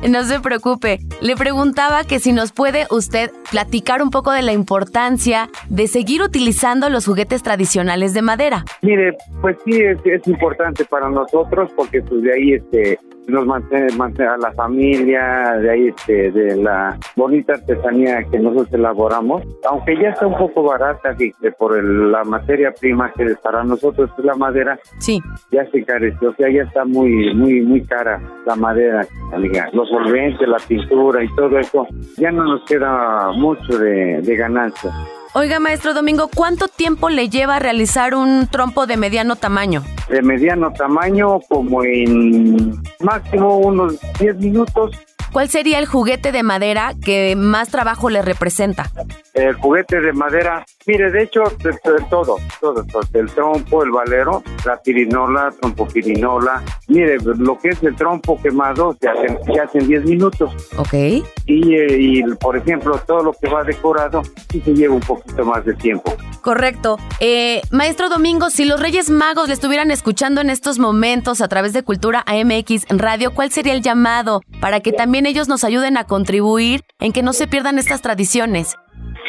[0.10, 1.00] no se preocupe.
[1.22, 3.13] Le preguntaba que si nos puede usted
[3.52, 8.66] platicar un poco de la importancia de seguir utilizando los juguetes tradicionales de madera.
[8.82, 13.96] Mire, pues sí, es, es importante para nosotros porque pues de ahí este nos mantiene,
[13.96, 19.96] mantiene, a la familia, de ahí este, de la bonita artesanía que nosotros elaboramos, aunque
[19.96, 24.26] ya está un poco barata que, por el, la materia prima que para nosotros es
[24.26, 25.20] la madera, sí.
[25.52, 29.70] ya se encareció, o sea, ya está muy, muy, muy cara la madera, amiga.
[29.74, 34.92] los solventes, la pintura y todo eso, ya no nos queda mucho de, de ganancia.
[35.36, 39.84] Oiga, maestro Domingo, ¿cuánto tiempo le lleva realizar un trompo de mediano tamaño?
[40.08, 44.92] De mediano tamaño, como en máximo unos 10 minutos.
[45.34, 48.92] ¿Cuál sería el juguete de madera que más trabajo le representa?
[49.34, 53.90] El juguete de madera, mire, de hecho, de, de todo, todo, todo, el trompo, el
[53.90, 56.62] valero, la pirinola, trompo pirinola.
[56.88, 60.54] Mire, lo que es el trompo quemado se hacen, se hacen 10 minutos.
[60.78, 60.94] Ok.
[60.94, 64.22] Y, y, por ejemplo, todo lo que va decorado
[64.52, 66.16] sí se lleva un poquito más de tiempo.
[66.44, 66.98] Correcto.
[67.22, 71.72] Eh, Maestro Domingo, si los Reyes Magos le estuvieran escuchando en estos momentos a través
[71.72, 76.04] de Cultura AMX Radio, ¿cuál sería el llamado para que también ellos nos ayuden a
[76.04, 78.76] contribuir en que no se pierdan estas tradiciones?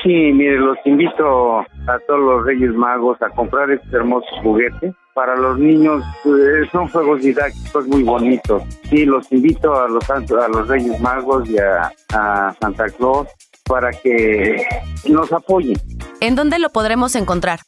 [0.02, 4.92] Sí, mire, los invito a todos los Reyes Magos a comprar estos hermosos juguetes.
[5.14, 8.64] Para los niños eh, son juegos didácticos muy bonitos.
[8.90, 13.28] Sí, los invito a los, a los Reyes Magos y a, a Santa Claus
[13.66, 14.62] para que
[15.08, 15.76] nos apoyen.
[16.20, 17.60] ¿En dónde lo podremos encontrar?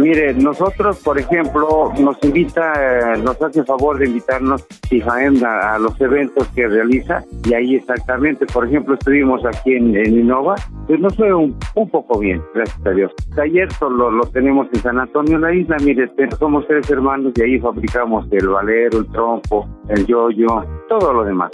[0.00, 5.78] Mire, nosotros, por ejemplo, nos invita, eh, nos hace favor de invitarnos Ifaem a, a
[5.78, 10.54] los eventos que realiza y ahí exactamente, por ejemplo, estuvimos aquí en, en Innova,
[10.86, 13.12] pues nos fue un, un poco bien, gracias a Dios.
[13.36, 17.58] Taller solo lo tenemos en San Antonio, la isla, mire, somos tres hermanos y ahí
[17.60, 20.46] fabricamos el valero, el trompo, el yoyo,
[20.88, 21.50] todo lo demás.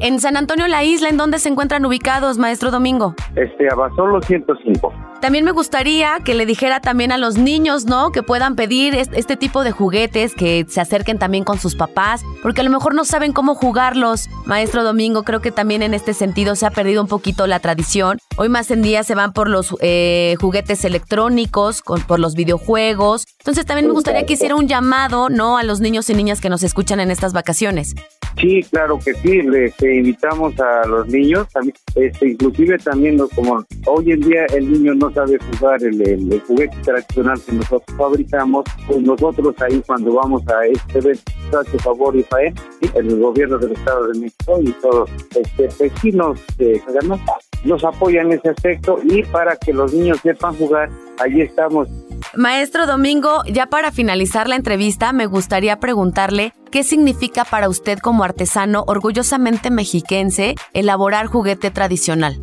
[0.00, 3.14] En San Antonio la Isla, ¿en dónde se encuentran ubicados, maestro Domingo?
[3.36, 4.92] Este, Abasolo 105.
[5.22, 8.10] También me gustaría que le dijera también a los niños, ¿no?
[8.10, 12.22] Que puedan pedir es- este tipo de juguetes, que se acerquen también con sus papás,
[12.42, 14.28] porque a lo mejor no saben cómo jugarlos.
[14.46, 18.18] Maestro Domingo, creo que también en este sentido se ha perdido un poquito la tradición.
[18.36, 23.24] Hoy más en día se van por los eh, juguetes electrónicos, con, por los videojuegos.
[23.38, 25.56] Entonces también me gustaría que hiciera un llamado, ¿no?
[25.56, 27.94] A los niños y niñas que nos escuchan en estas vacaciones.
[28.40, 31.46] Sí, claro que sí, le este, invitamos a los niños,
[31.94, 36.40] este, inclusive también los- como hoy en día el niño no sabe jugar el, el-
[36.46, 41.22] juguete tradicional que nosotros fabricamos, pues nosotros ahí cuando vamos a este evento,
[41.60, 42.90] hace favor Israel, ¿sí?
[42.94, 47.20] el gobierno del Estado de México y todos este, vecinos de Caganó,
[47.64, 50.90] nos apoyan en ese aspecto y para que los niños sepan jugar,
[51.22, 51.88] ahí estamos
[52.34, 58.24] Maestro Domingo, ya para finalizar la entrevista, me gustaría preguntarle qué significa para usted como
[58.24, 62.34] artesano orgullosamente mexiquense elaborar juguete tradicional.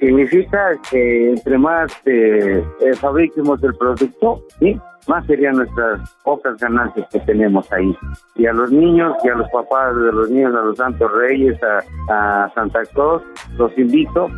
[0.00, 4.80] significa que entre más eh, eh, fabriquemos el producto, ¿sí?
[5.06, 7.96] más serían nuestras pocas ganancias que tenemos ahí.
[8.34, 11.56] Y a los niños y a los papás de los niños, a los santos reyes,
[11.62, 13.22] a, a Santa Claus,
[13.56, 14.28] los invito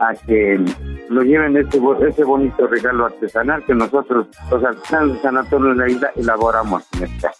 [0.00, 0.60] a que
[1.08, 5.76] lo lleven bo- ese bonito regalo artesanal que nosotros, los artesanos de San Antonio de
[5.76, 7.32] la Isla, elaboramos en esta.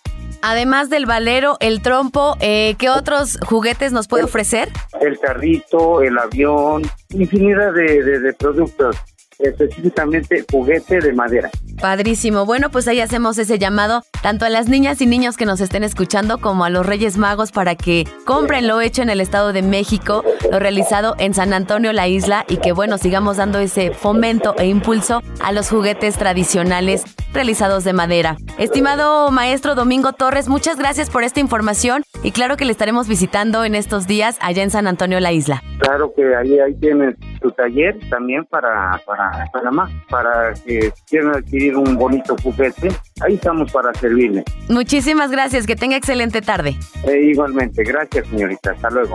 [0.42, 4.68] Además del valero, el trompo, eh, ¿qué otros juguetes nos puede ofrecer?
[5.00, 8.96] El carrito, el avión, infinidad de, de- de productos,
[9.38, 11.50] específicamente juguete de madera.
[11.80, 12.44] Padrísimo.
[12.44, 15.84] Bueno, pues ahí hacemos ese llamado tanto a las niñas y niños que nos estén
[15.84, 19.62] escuchando como a los Reyes Magos para que compren lo hecho en el Estado de
[19.62, 24.54] México, lo realizado en San Antonio la Isla y que bueno, sigamos dando ese fomento
[24.58, 28.36] e impulso a los juguetes tradicionales realizados de madera.
[28.58, 33.64] Estimado maestro Domingo Torres, muchas gracias por esta información y claro que le estaremos visitando
[33.64, 35.62] en estos días allá en San Antonio la Isla.
[35.78, 41.76] Claro que ahí, ahí tienes tu taller también para, para Panamá, para que quieran adquirir
[41.76, 42.88] un bonito juguete.
[43.20, 44.44] Ahí estamos para servirle.
[44.68, 46.76] Muchísimas gracias, que tenga excelente tarde.
[47.06, 49.14] Eh, igualmente, gracias señorita, hasta luego.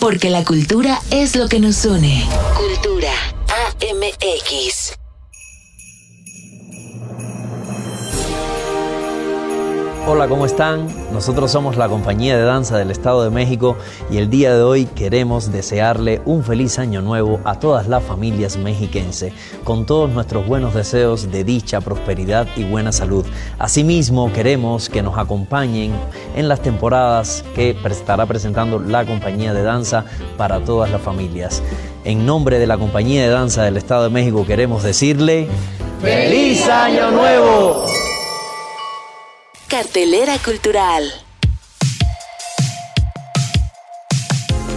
[0.00, 2.22] Porque la cultura es lo que nos une.
[2.56, 3.12] Cultura
[3.80, 4.98] AMX.
[10.10, 10.88] Hola, ¿cómo están?
[11.12, 13.76] Nosotros somos la compañía de danza del Estado de México
[14.10, 18.56] y el día de hoy queremos desearle un feliz año nuevo a todas las familias
[18.56, 19.34] mexiquenses,
[19.64, 23.26] con todos nuestros buenos deseos de dicha, prosperidad y buena salud.
[23.58, 25.92] Asimismo, queremos que nos acompañen
[26.34, 30.06] en las temporadas que estará presentando la compañía de danza
[30.38, 31.62] para todas las familias.
[32.04, 35.48] En nombre de la compañía de danza del Estado de México queremos decirle
[36.00, 38.07] ¡Feliz Año Nuevo!
[39.68, 41.04] Cartelera cultural.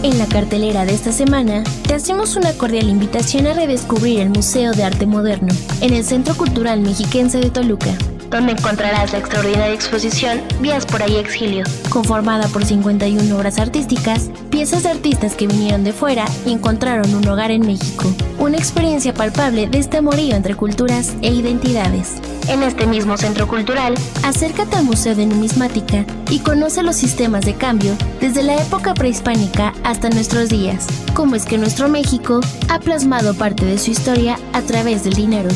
[0.02, 4.72] En la cartelera de esta semana, te hacemos una cordial invitación a redescubrir el Museo
[4.72, 7.96] de Arte Moderno en el Centro Cultural Mexiquense de Toluca,
[8.28, 14.82] donde encontrarás la extraordinaria exposición Vías por ahí Exilio, conformada por 51 obras artísticas, piezas
[14.82, 18.04] de artistas que vinieron de fuera y encontraron un hogar en México.
[18.38, 22.20] Una experiencia palpable de este amorío entre culturas e identidades.
[22.48, 27.54] En este mismo centro cultural, acércate al Museo de Numismática y conoce los sistemas de
[27.54, 30.86] cambio desde la época prehispánica hasta nuestros días.
[31.14, 35.48] Cómo es que nuestro México ha plasmado parte de su historia a través del dinero.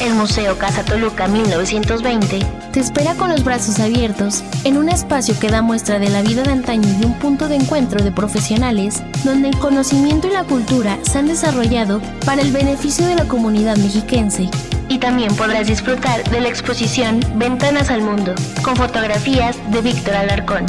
[0.00, 2.40] El Museo Casa Toluca 1920
[2.72, 6.42] te espera con los brazos abiertos en un espacio que da muestra de la vida
[6.42, 10.96] de antaño y un punto de encuentro de profesionales donde el conocimiento y la cultura
[11.02, 14.48] se han desarrollado para el beneficio de la comunidad mexiquense.
[14.88, 20.66] Y también podrás disfrutar de la exposición Ventanas al Mundo, con fotografías de Víctor Alarcón.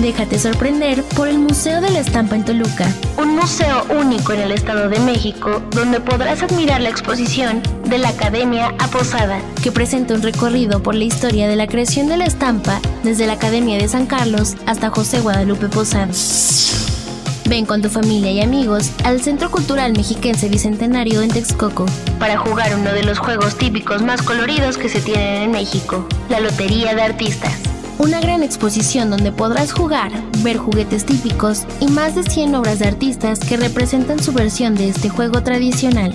[0.00, 4.52] Déjate sorprender por el Museo de la Estampa en Toluca, un museo único en el
[4.52, 10.14] Estado de México donde podrás admirar la exposición de la Academia a Posada, que presenta
[10.14, 13.88] un recorrido por la historia de la creación de la estampa desde la Academia de
[13.88, 16.08] San Carlos hasta José Guadalupe Posada.
[17.48, 21.86] Ven con tu familia y amigos al Centro Cultural Mexiquense Bicentenario en Texcoco
[22.18, 26.40] para jugar uno de los juegos típicos más coloridos que se tienen en México, la
[26.40, 27.54] Lotería de Artistas.
[27.96, 30.12] Una gran exposición donde podrás jugar,
[30.42, 34.90] ver juguetes típicos y más de 100 obras de artistas que representan su versión de
[34.90, 36.14] este juego tradicional.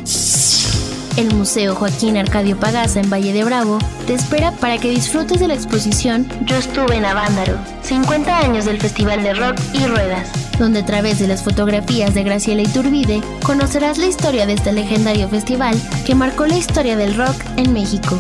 [1.17, 5.47] El Museo Joaquín Arcadio Pagaza en Valle de Bravo te espera para que disfrutes de
[5.47, 10.79] la exposición Yo estuve en Avándaro, 50 años del Festival de Rock y Ruedas, donde
[10.79, 15.79] a través de las fotografías de Graciela Iturbide conocerás la historia de este legendario festival
[16.05, 18.19] que marcó la historia del rock en México.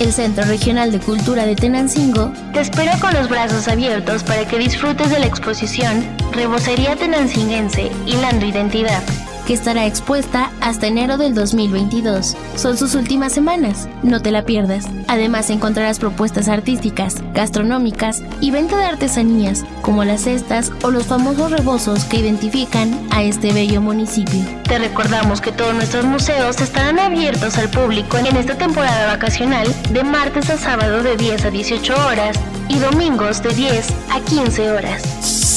[0.00, 4.58] El Centro Regional de Cultura de Tenancingo te espera con los brazos abiertos para que
[4.58, 9.02] disfrutes de la exposición Rebocería Tenancingense, Hilando Identidad,
[9.48, 12.36] que estará expuesta hasta enero del 2022.
[12.54, 14.84] Son sus últimas semanas, no te la pierdas.
[15.06, 21.50] Además encontrarás propuestas artísticas, gastronómicas y venta de artesanías, como las cestas o los famosos
[21.50, 24.44] rebozos que identifican a este bello municipio.
[24.64, 30.04] Te recordamos que todos nuestros museos estarán abiertos al público en esta temporada vacacional de
[30.04, 32.38] martes a sábado de 10 a 18 horas
[32.68, 35.47] y domingos de 10 a 15 horas.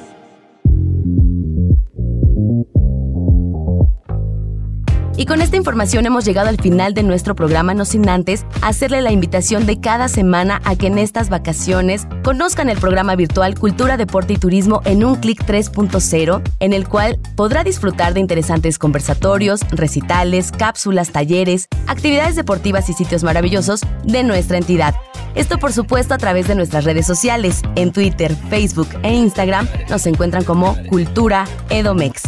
[5.23, 9.03] Y con esta información hemos llegado al final de nuestro programa, no sin antes hacerle
[9.03, 13.97] la invitación de cada semana a que en estas vacaciones conozcan el programa virtual Cultura,
[13.97, 19.61] Deporte y Turismo en un clic 3.0, en el cual podrá disfrutar de interesantes conversatorios,
[19.71, 24.97] recitales, cápsulas, talleres, actividades deportivas y sitios maravillosos de nuestra entidad.
[25.37, 30.05] Esto por supuesto a través de nuestras redes sociales, en Twitter, Facebook e Instagram nos
[30.07, 32.23] encuentran como Cultura Edomex.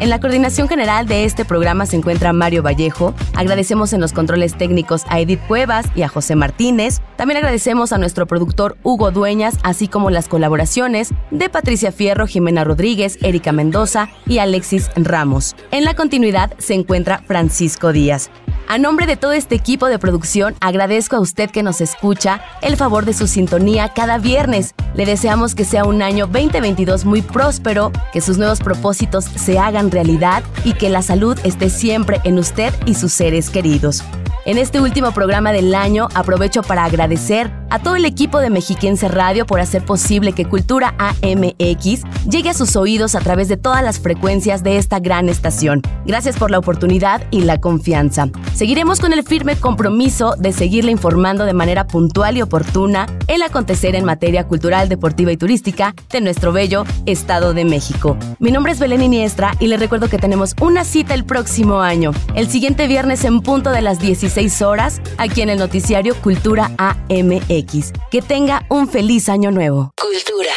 [0.00, 3.14] En la coordinación general de este programa se encuentra Mario Vallejo.
[3.34, 7.02] Agradecemos en los controles técnicos a Edith Cuevas y a José Martínez.
[7.16, 12.64] También agradecemos a nuestro productor Hugo Dueñas, así como las colaboraciones de Patricia Fierro, Jimena
[12.64, 15.54] Rodríguez, Erika Mendoza y Alexis Ramos.
[15.70, 18.30] En la continuidad se encuentra Francisco Díaz.
[18.70, 22.76] A nombre de todo este equipo de producción, agradezco a usted que nos escucha el
[22.76, 24.76] favor de su sintonía cada viernes.
[24.94, 29.89] Le deseamos que sea un año 2022 muy próspero, que sus nuevos propósitos se hagan
[29.90, 34.02] realidad y que la salud esté siempre en usted y sus seres queridos.
[34.46, 39.06] En este último programa del año aprovecho para agradecer a todo el equipo de Mexiquense
[39.06, 43.84] Radio por hacer posible que Cultura AMX llegue a sus oídos a través de todas
[43.84, 45.82] las frecuencias de esta gran estación.
[46.04, 48.28] Gracias por la oportunidad y la confianza.
[48.54, 53.94] Seguiremos con el firme compromiso de seguirle informando de manera puntual y oportuna el acontecer
[53.94, 58.16] en materia cultural, deportiva y turística de nuestro bello Estado de México.
[58.38, 62.48] Mi nombre es Belén Iniestra y recuerdo que tenemos una cita el próximo año, el
[62.48, 67.92] siguiente viernes en punto de las 16 horas, aquí en el noticiario Cultura AMX.
[68.10, 69.90] Que tenga un feliz año nuevo.
[69.96, 70.52] Cultura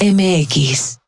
[0.00, 0.99] AMX.